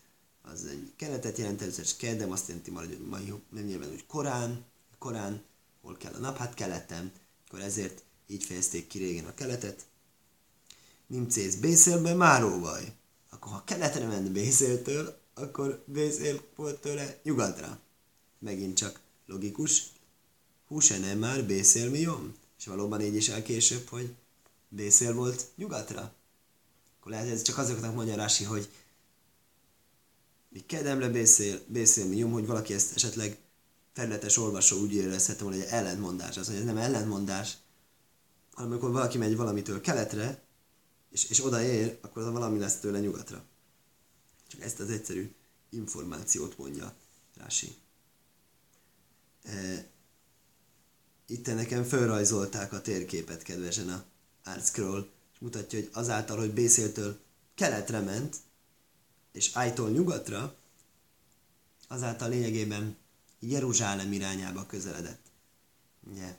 az 0.52 0.66
egy 0.66 0.92
keletet 0.96 1.38
jelent, 1.38 1.62
és 1.62 1.96
kedem 1.96 2.32
azt 2.32 2.48
jelenti 2.48 2.72
majd, 2.72 2.88
hogy 2.88 3.08
mai, 3.08 3.34
nem 3.50 3.64
nyilván, 3.64 3.90
hogy 3.90 4.06
korán, 4.06 4.66
korán, 4.98 5.44
hol 5.82 5.98
kell 5.98 6.14
a 6.14 6.20
nap, 6.20 6.38
hát 6.38 6.54
keleten. 6.54 7.12
Akkor 7.48 7.60
ezért 7.60 8.04
így 8.28 8.44
fejezték 8.44 8.88
ki 8.88 8.98
régen 8.98 9.26
a 9.26 9.34
keletet. 9.34 9.86
Nimcész 11.08 11.56
Bészélben 11.56 12.18
Máróvaj. 12.18 12.94
Akkor 13.30 13.52
ha 13.52 13.64
keletre 13.64 14.08
ment 14.08 14.32
Bészéltől, 14.32 15.20
akkor 15.34 15.84
Bészél 15.86 16.42
volt 16.56 16.82
tőle 16.82 17.20
nyugatra. 17.24 17.80
Megint 18.40 18.78
csak 18.78 19.00
logikus. 19.26 19.84
Húse 20.68 20.98
nem 20.98 21.18
már 21.18 21.46
Bészél 21.46 21.90
mi 21.90 22.00
jom? 22.00 22.36
És 22.58 22.66
valóban 22.66 23.02
így 23.02 23.16
is 23.16 23.30
el 23.30 23.42
később, 23.42 23.88
hogy 23.88 24.16
Bészél 24.70 25.14
volt 25.14 25.48
nyugatra. 25.56 26.14
Akkor 27.00 27.12
lehet, 27.12 27.28
ez 27.28 27.42
csak 27.42 27.58
azoknak 27.58 27.96
mondja 27.96 28.16
Rási, 28.16 28.44
hogy 28.44 28.70
mi 30.52 30.60
kedemle 30.66 31.10
bészél, 31.10 31.60
bészél 31.68 32.06
mi 32.06 32.16
jom, 32.16 32.32
hogy 32.32 32.46
valaki 32.46 32.74
ezt 32.74 32.96
esetleg 32.96 33.38
területes 33.94 34.38
olvasó 34.38 34.80
úgy 34.80 34.94
érezhette 34.94 35.44
volna, 35.44 35.58
hogy 35.58 35.68
ellentmondás. 35.70 36.38
Az, 36.38 36.48
hogy 36.48 36.56
ez 36.56 36.64
nem 36.64 36.78
ellentmondás, 36.78 37.58
hanem 38.52 38.72
amikor 38.72 38.92
valaki 38.92 39.18
megy 39.18 39.36
valamitől 39.36 39.82
keletre, 39.82 40.44
és, 41.10 41.30
és 41.30 41.46
odaér, 41.46 41.98
akkor 42.02 42.22
az 42.22 42.32
valami 42.32 42.60
lesz 42.60 42.80
tőle 42.80 43.00
nyugatra. 43.00 43.44
Csak 44.48 44.62
ezt 44.62 44.80
az 44.80 44.90
egyszerű 44.90 45.34
információt 45.70 46.58
mondja 46.58 46.94
Rási. 47.38 47.76
E, 49.44 49.90
itt 51.26 51.46
nekem 51.46 51.84
felrajzolták 51.84 52.74
a 52.74 52.82
térképet 52.82 53.44
kedvesen 53.44 53.90
a 53.90 54.04
Artscroll, 54.44 55.10
és 55.34 55.40
mutatja, 55.40 55.80
hogy 55.80 55.90
azáltal, 55.94 56.38
hogy 56.38 56.54
Bészéltől 56.54 57.20
keletre 57.56 58.00
ment, 58.00 58.38
és 59.32 59.50
Ájtól 59.54 59.89
nyugatra, 59.89 60.56
azáltal 61.88 62.30
lényegében 62.30 62.98
Jeruzsálem 63.39 64.12
irányába 64.12 64.65
közeledett. 64.65 65.22
Ugye? 66.12 66.38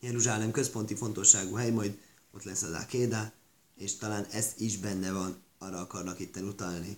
Jeruzsálem 0.00 0.50
központi 0.50 0.94
fontosságú 0.94 1.54
hely, 1.54 1.70
majd 1.70 1.98
ott 2.30 2.42
lesz 2.42 2.62
az 2.62 2.72
Akéda, 2.72 3.32
és 3.76 3.96
talán 3.96 4.24
ez 4.30 4.52
is 4.56 4.76
benne 4.76 5.12
van, 5.12 5.42
arra 5.58 5.80
akarnak 5.80 6.20
itt 6.20 6.36
utalni. 6.36 6.96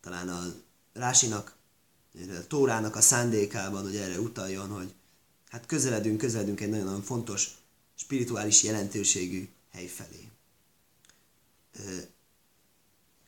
Talán 0.00 0.28
a 0.28 0.54
Rásinak, 0.92 1.56
a 2.14 2.46
Tórának 2.46 2.96
a 2.96 3.00
szándékában, 3.00 3.82
hogy 3.82 3.96
erre 3.96 4.20
utaljon, 4.20 4.68
hogy 4.68 4.94
hát 5.48 5.66
közeledünk, 5.66 6.18
közeledünk 6.18 6.60
egy 6.60 6.68
nagyon-nagyon 6.68 7.02
fontos, 7.02 7.50
spirituális 7.94 8.62
jelentőségű 8.62 9.48
hely 9.70 9.86
felé. 9.86 10.28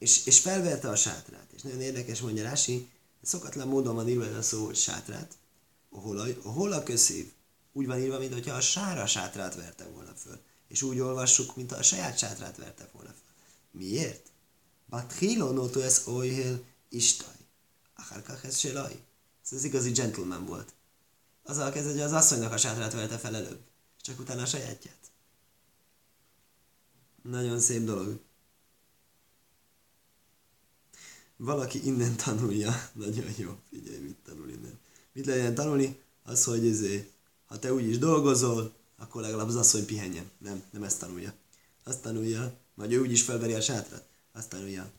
És, 0.02 0.26
és 0.26 0.40
felverte 0.40 0.88
a 0.88 0.96
sátrát. 0.96 1.52
És 1.52 1.62
nagyon 1.62 1.80
érdekes, 1.80 2.20
mondja 2.20 2.42
Rási, 2.42 2.88
szokatlan 3.22 3.68
módon 3.68 3.94
van 3.94 4.08
írva 4.08 4.26
ez 4.26 4.34
a 4.34 4.42
szó, 4.42 4.64
hogy 4.64 4.76
sátrát. 4.76 5.36
Ahol 5.90 6.18
a, 6.18 6.26
ahol 6.42 6.72
a 6.72 6.82
közszív 6.82 7.32
úgy 7.72 7.86
van 7.86 7.98
írva, 7.98 8.18
mintha 8.18 8.54
a 8.54 8.60
sára 8.60 9.06
sátrát 9.06 9.54
verte 9.54 9.88
volna 9.94 10.12
föl 10.14 10.40
és 10.72 10.82
úgy 10.82 10.98
olvassuk, 10.98 11.56
mint 11.56 11.72
a 11.72 11.82
saját 11.82 12.18
sátrát 12.18 12.56
verte 12.56 12.88
volna 12.92 13.08
fel. 13.08 13.34
Miért? 13.70 14.26
Bathilo 14.88 15.52
noto 15.52 15.80
ez 15.80 16.02
olyhel 16.06 16.64
istaj. 16.88 17.34
Acharkach 17.94 18.44
ez 18.44 18.58
selaj. 18.58 19.04
Ez 19.44 19.52
az 19.52 19.64
igazi 19.64 19.90
gentleman 19.90 20.46
volt. 20.46 20.72
Azzal 21.42 21.70
kezdve, 21.70 21.92
hogy 21.92 22.00
az 22.00 22.12
asszonynak 22.12 22.52
a 22.52 22.56
sátrát 22.56 22.92
verte 22.92 23.18
fel 23.18 23.36
előbb, 23.36 23.60
csak 24.00 24.18
utána 24.18 24.42
a 24.42 24.46
sajátját. 24.46 25.10
Nagyon 27.22 27.60
szép 27.60 27.84
dolog. 27.84 28.20
Valaki 31.44 31.86
innen 31.86 32.16
tanulja. 32.16 32.72
Nagyon 32.92 33.30
jó. 33.36 33.58
Figyelj, 33.70 33.98
mit 33.98 34.16
tanul 34.24 34.48
innen. 34.48 34.78
Mit 35.12 35.26
legyen 35.26 35.54
tanulni? 35.54 36.00
Az, 36.22 36.44
hogy 36.44 36.64
izé, 36.64 37.10
ha 37.46 37.58
te 37.58 37.72
úgy 37.72 37.88
is 37.88 37.98
dolgozol, 37.98 38.72
akkor 38.96 39.22
legalább 39.22 39.48
az 39.48 39.56
asszony 39.56 39.84
pihenjen. 39.84 40.30
Nem, 40.38 40.62
nem 40.70 40.82
ezt 40.82 40.98
tanulja. 40.98 41.34
Azt 41.84 42.02
tanulja, 42.02 42.58
vagy 42.74 42.92
ő 42.92 43.00
úgyis 43.00 43.22
felveri 43.22 43.54
a 43.54 43.60
sátrat. 43.60 44.04
Azt 44.32 44.48
tanulja. 44.48 44.90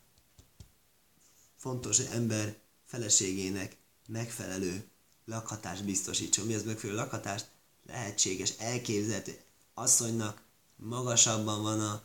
Fontos, 1.57 1.97
hogy 1.97 2.09
ember 2.11 2.57
feleségének 2.85 3.77
megfelelő 4.07 4.83
lakhatást 5.25 5.85
biztosítson. 5.85 6.45
Mi 6.45 6.53
az 6.53 6.63
megfelelő 6.63 6.99
lakhatást? 6.99 7.49
Lehetséges, 7.87 8.53
elképzelhető. 8.57 9.39
Asszonynak 9.73 10.41
magasabban 10.75 11.61
van 11.61 11.79
a 11.79 12.03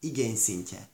igényszintje. 0.00 0.88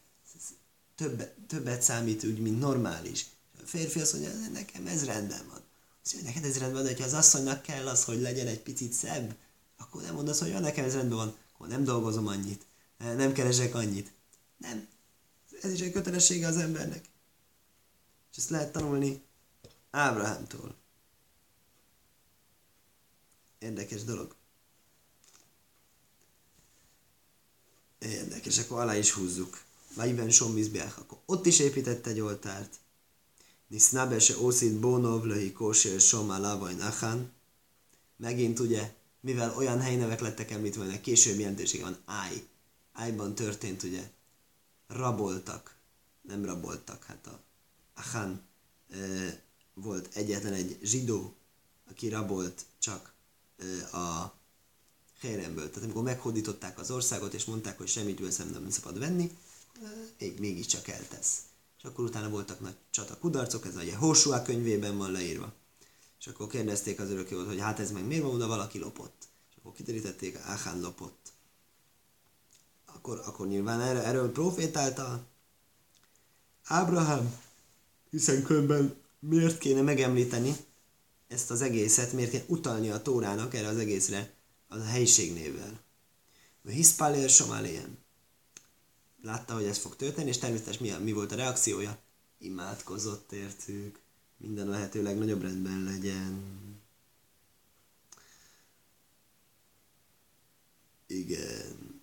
Többet, 0.95 1.35
többet 1.47 1.83
számít 1.83 2.25
úgy, 2.25 2.39
mint 2.39 2.59
normális. 2.59 3.27
A 3.63 3.67
férfi 3.67 4.01
azt 4.01 4.13
mondja, 4.13 4.49
nekem 4.53 4.87
ez 4.87 5.05
rendben 5.05 5.47
van. 5.49 5.61
Azt 6.05 6.15
mondja, 6.15 6.33
neked 6.33 6.51
ez 6.51 6.59
rendben 6.59 6.85
van, 6.85 6.95
de 6.95 7.05
az 7.05 7.13
asszonynak 7.13 7.63
kell 7.63 7.89
az, 7.89 8.05
hogy 8.05 8.21
legyen 8.21 8.47
egy 8.47 8.61
picit 8.61 8.93
szebb, 8.93 9.37
akkor 9.77 10.03
nem 10.03 10.15
mondasz, 10.15 10.39
hogy 10.39 10.49
ja, 10.49 10.61
nekem 10.61 10.85
ez 10.85 10.95
rendben 10.95 11.19
van, 11.19 11.37
akkor 11.53 11.69
nem 11.69 11.85
dolgozom 11.85 12.27
annyit, 12.27 12.67
nem 12.99 13.33
keresek 13.33 13.75
annyit. 13.75 14.13
Nem. 14.57 14.89
Ez 15.63 15.73
is 15.73 15.81
egy 15.81 15.93
kötelessége 15.93 16.47
az 16.47 16.57
embernek. 16.57 17.05
És 18.31 18.37
ezt 18.37 18.51
lehet 18.51 18.73
tanulni 18.73 19.23
Ábrahámtól. 19.91 20.75
Érdekes 23.59 24.05
dolog. 24.05 24.35
Érdekes, 27.99 28.59
akkor 28.59 28.81
alá 28.81 28.97
is 28.97 29.11
húzzuk. 29.11 29.63
Vajben 29.95 30.31
sommizbiach, 30.31 30.99
akkor 30.99 31.19
ott 31.27 31.47
is 31.47 31.59
épített 31.59 32.07
egy 32.07 32.21
oltárt. 32.21 32.79
Nisznabese 33.67 34.39
ószít 34.39 34.79
bónov 34.79 35.25
löhi 35.25 35.53
kósér 35.53 36.01
somá 36.01 36.39
lavaj 36.39 36.75
nachán. 36.75 37.33
Megint 38.17 38.59
ugye 38.59 38.95
mivel 39.21 39.55
olyan 39.57 39.81
helynevek 39.81 40.21
lettek 40.21 40.51
említve, 40.51 40.85
hogy 40.85 41.01
később 41.01 41.39
jelentősége 41.39 41.83
van, 41.83 41.97
áj. 42.05 42.47
Ájban 42.93 43.35
történt 43.35 43.83
ugye, 43.83 44.11
raboltak, 44.87 45.77
nem 46.23 46.45
raboltak, 46.45 47.05
hát 47.05 47.27
a 47.27 47.41
Achan 47.95 48.41
volt 49.75 50.15
egyetlen 50.15 50.53
egy 50.53 50.79
zsidó, 50.83 51.35
aki 51.91 52.09
rabolt 52.09 52.65
csak 52.79 53.13
a 53.93 54.33
Héremből. 55.21 55.69
Tehát 55.69 55.85
amikor 55.85 56.03
meghódították 56.03 56.79
az 56.79 56.91
országot, 56.91 57.35
és 57.35 57.45
mondták, 57.45 57.79
hogy 57.79 57.89
semmit 57.89 58.21
veszem 58.21 58.49
nem 58.49 58.71
szabad 58.71 58.99
venni, 58.99 59.31
még 60.19 60.41
mégiscsak 60.41 60.89
eltesz. 60.89 61.39
És 61.79 61.85
akkor 61.85 62.05
utána 62.05 62.29
voltak 62.29 62.61
nagy 62.61 62.77
csata 62.91 63.19
kudarcok, 63.19 63.67
ez 63.67 63.77
a 63.77 63.83
Jósua 63.83 64.43
könyvében 64.43 64.97
van 64.97 65.13
leírva. 65.13 65.53
És 66.21 66.27
akkor 66.27 66.47
kérdezték 66.47 67.01
az 67.01 67.11
örökkévalót, 67.11 67.49
hogy 67.49 67.61
hát 67.61 67.79
ez 67.79 67.91
meg 67.91 68.05
miért 68.05 68.23
van 68.23 68.35
oda, 68.35 68.47
valaki 68.47 68.79
lopott. 68.79 69.23
És 69.51 69.57
akkor 69.57 69.73
kiterítették, 69.73 70.37
Áhán 70.37 70.81
lopott. 70.81 71.33
Akkor, 72.87 73.23
akkor 73.25 73.47
nyilván 73.47 73.81
erről, 73.81 74.03
erről 74.03 74.33
profétálta 74.33 75.27
Ábrahám, 76.65 77.41
hiszen 78.11 78.43
különben 78.43 78.97
miért 79.19 79.59
kéne 79.59 79.81
megemlíteni 79.81 80.57
ezt 81.29 81.51
az 81.51 81.63
egészet, 81.63 82.13
miért 82.13 82.31
kéne 82.31 82.45
utalni 82.47 82.91
a 82.91 83.03
Tórának 83.03 83.55
erre 83.55 83.69
az 83.69 83.77
egészre 83.77 84.33
az 84.69 84.81
a 84.81 84.85
helyiségnévvel. 84.85 85.81
Hiszpálér 86.65 87.29
Somálián. 87.29 87.99
Látta, 89.23 89.55
hogy 89.55 89.65
ez 89.65 89.79
fog 89.79 89.97
történni, 89.97 90.29
és 90.29 90.39
természetesen 90.39 90.83
mi, 90.83 91.05
mi 91.05 91.13
volt 91.13 91.33
a 91.33 91.37
reakciója? 91.37 91.99
Imádkozott 92.39 93.33
értük. 93.33 94.01
Minden 94.37 94.69
lehető 94.69 95.03
legnagyobb 95.03 95.43
rendben 95.43 95.83
legyen. 95.83 96.43
Igen. 101.07 102.01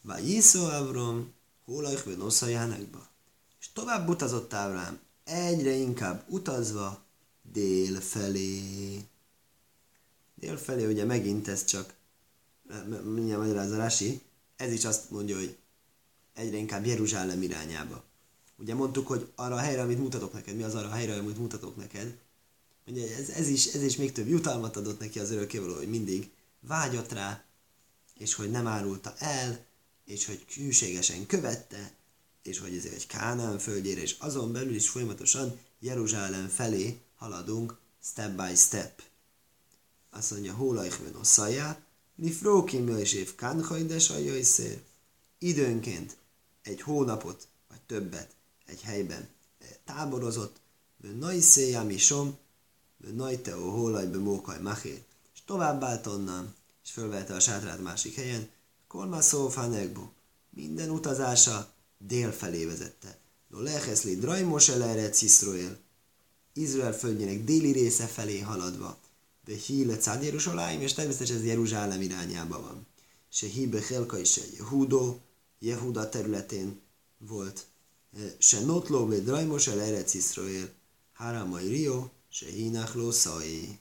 Vájiszó 0.00 0.64
Avrom, 0.64 1.32
hólajk 1.64 2.16
noszajánekba. 2.16 3.08
És 3.60 3.72
tovább 3.72 4.08
utazott 4.08 4.52
Ábrám, 4.52 5.00
egyre 5.24 5.72
inkább 5.72 6.24
utazva 6.28 7.02
dél 7.52 8.00
felé. 8.00 8.60
Dél 10.34 10.56
felé 10.56 10.86
ugye 10.86 11.04
megint 11.04 11.48
ez 11.48 11.64
csak, 11.64 11.94
mindjárt 13.04 13.40
magyaráz 13.40 13.70
a 13.70 13.76
Rasi, 13.76 14.22
ez 14.64 14.72
is 14.72 14.84
azt 14.84 15.10
mondja, 15.10 15.36
hogy 15.36 15.56
egyre 16.34 16.56
inkább 16.56 16.86
Jeruzsálem 16.86 17.42
irányába. 17.42 18.04
Ugye 18.56 18.74
mondtuk, 18.74 19.06
hogy 19.06 19.32
arra 19.34 19.54
a 19.54 19.58
helyre, 19.58 19.82
amit 19.82 19.98
mutatok 19.98 20.32
neked, 20.32 20.56
mi 20.56 20.62
az 20.62 20.74
arra 20.74 20.88
a 20.88 20.94
helyre, 20.94 21.18
amit 21.18 21.38
mutatok 21.38 21.76
neked. 21.76 22.18
Ugye 22.86 23.16
ez, 23.16 23.28
ez, 23.28 23.48
is, 23.48 23.66
ez 23.66 23.82
is 23.82 23.96
még 23.96 24.12
több 24.12 24.28
jutalmat 24.28 24.76
adott 24.76 25.00
neki 25.00 25.18
az 25.18 25.30
örökkévaló, 25.30 25.74
hogy 25.74 25.88
mindig 25.88 26.30
vágyott 26.60 27.12
rá, 27.12 27.44
és 28.18 28.34
hogy 28.34 28.50
nem 28.50 28.66
árulta 28.66 29.14
el, 29.18 29.64
és 30.04 30.26
hogy 30.26 30.44
hűségesen 30.54 31.26
követte, 31.26 31.92
és 32.42 32.58
hogy 32.58 32.76
ezért 32.76 32.94
egy 32.94 33.06
Kánán 33.06 33.58
földjére, 33.58 34.00
és 34.00 34.16
azon 34.18 34.52
belül 34.52 34.74
is 34.74 34.88
folyamatosan 34.88 35.58
Jeruzsálem 35.78 36.48
felé 36.48 36.98
haladunk 37.16 37.78
step 38.02 38.30
by 38.30 38.54
step. 38.54 39.02
Azt 40.10 40.30
mondja, 40.30 40.54
hólajkven 40.54 41.14
oszajá, 41.14 41.83
li 42.16 42.30
frókim 42.30 42.88
és 42.88 43.12
év 43.12 43.34
kánhajdes 43.34 44.10
a 44.10 44.14
Időnként 45.38 46.16
egy 46.62 46.80
hónapot, 46.80 47.48
vagy 47.68 47.80
többet 47.86 48.34
egy 48.66 48.80
helyben 48.82 49.28
eh, 49.58 49.68
táborozott, 49.84 50.56
nagy 51.18 51.40
széjám 51.40 51.90
isom, 51.90 52.36
nagy 53.14 53.40
teó 53.40 53.70
hólajbe 53.70 54.18
mókaj 54.18 54.60
machér, 54.60 55.02
és 55.34 55.40
tovább 55.44 55.82
állt 55.82 56.06
onnan, 56.06 56.54
és 56.84 56.90
fölvelte 56.90 57.34
a 57.34 57.40
sátrát 57.40 57.82
másik 57.82 58.14
helyen, 58.14 58.50
kolma 58.88 59.20
szófánekbu, 59.20 60.08
minden 60.50 60.90
utazása 60.90 61.72
dél 61.98 62.32
felé 62.32 62.64
vezette. 62.64 63.18
No 63.48 63.60
leheszli 63.60 64.16
drajmos 64.16 64.68
eleretsz 64.68 65.22
Iszroél, 65.22 65.78
Izrael 66.52 66.92
földjének 66.92 67.44
déli 67.44 67.72
része 67.72 68.06
felé 68.06 68.40
haladva, 68.40 68.98
de 69.44 69.54
híle 69.54 69.96
cád 69.96 70.22
Jeruzsálem, 70.22 70.80
és 70.80 70.92
természetesen 70.92 71.36
ez 71.36 71.44
Jeruzsálem 71.44 72.00
irányába 72.00 72.60
van. 72.60 72.86
Se 73.28 73.46
híbe 73.46 73.80
Helka 73.80 74.18
is 74.18 74.36
egy 74.36 74.54
Jehudó, 74.56 75.20
Jehuda 75.58 76.08
területén 76.08 76.80
volt. 77.18 77.66
Se 78.38 78.60
notló 78.60 79.08
le 79.08 79.18
drajmos 79.18 79.66
el 79.66 79.80
Erec 79.80 80.14
Iszrael, 80.14 80.72
Háramai 81.12 81.68
Rio, 81.68 82.10
se 82.28 82.46
hínach 82.46 82.96
lószai. 82.96 83.78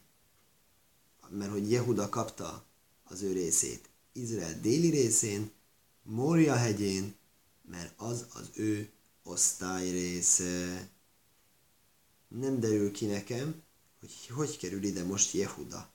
Mert 1.29 1.51
hogy 1.51 1.71
Jehuda 1.71 2.09
kapta 2.09 2.65
az 3.03 3.21
ő 3.21 3.31
részét 3.31 3.89
Izrael 4.13 4.59
déli 4.61 4.89
részén, 4.89 5.51
Mória 6.03 6.55
hegyén, 6.55 7.15
mert 7.69 7.93
az 7.97 8.25
az 8.33 8.49
ő 8.53 8.91
osztály 9.23 9.89
része. 9.89 10.89
Nem 12.27 12.59
derül 12.59 12.91
ki 12.91 13.05
nekem, 13.05 13.62
hogy 14.03 14.27
hogy 14.35 14.57
kerül 14.57 14.83
ide 14.83 15.03
most 15.03 15.33
Jehuda. 15.33 15.91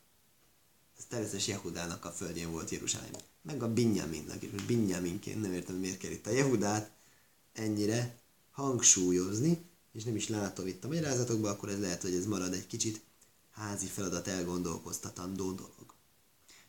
Ez 0.99 1.05
természetesen 1.09 1.55
Jehudának 1.55 2.05
a 2.05 2.11
földjén 2.11 2.51
volt 2.51 2.71
Jeruzsálem. 2.71 3.11
Meg 3.43 3.63
a 3.63 3.73
Binyaminnak 3.73 4.43
is. 4.43 4.51
Binyaminként 4.51 5.41
nem 5.41 5.53
értem, 5.53 5.77
miért 5.77 5.99
kell 5.99 6.11
itt 6.11 6.27
a 6.27 6.31
Jehudát 6.31 6.91
ennyire 7.53 8.19
hangsúlyozni, 8.51 9.65
és 9.93 10.05
nem 10.05 10.17
is 10.17 10.29
látom 10.29 10.67
itt 10.67 10.85
a 10.85 10.89
magyarázatokban, 10.89 11.51
akkor 11.51 11.69
ez 11.69 11.81
lehet, 11.81 12.03
hogy 12.03 12.15
ez 12.15 12.27
marad 12.27 12.53
egy 12.53 12.67
kicsit 12.67 13.01
házi 13.51 13.87
feladat 13.87 14.29
elgondolkoztatandó 14.29 15.53
dolog. 15.53 15.95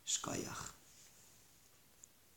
Skajach. 0.03 0.78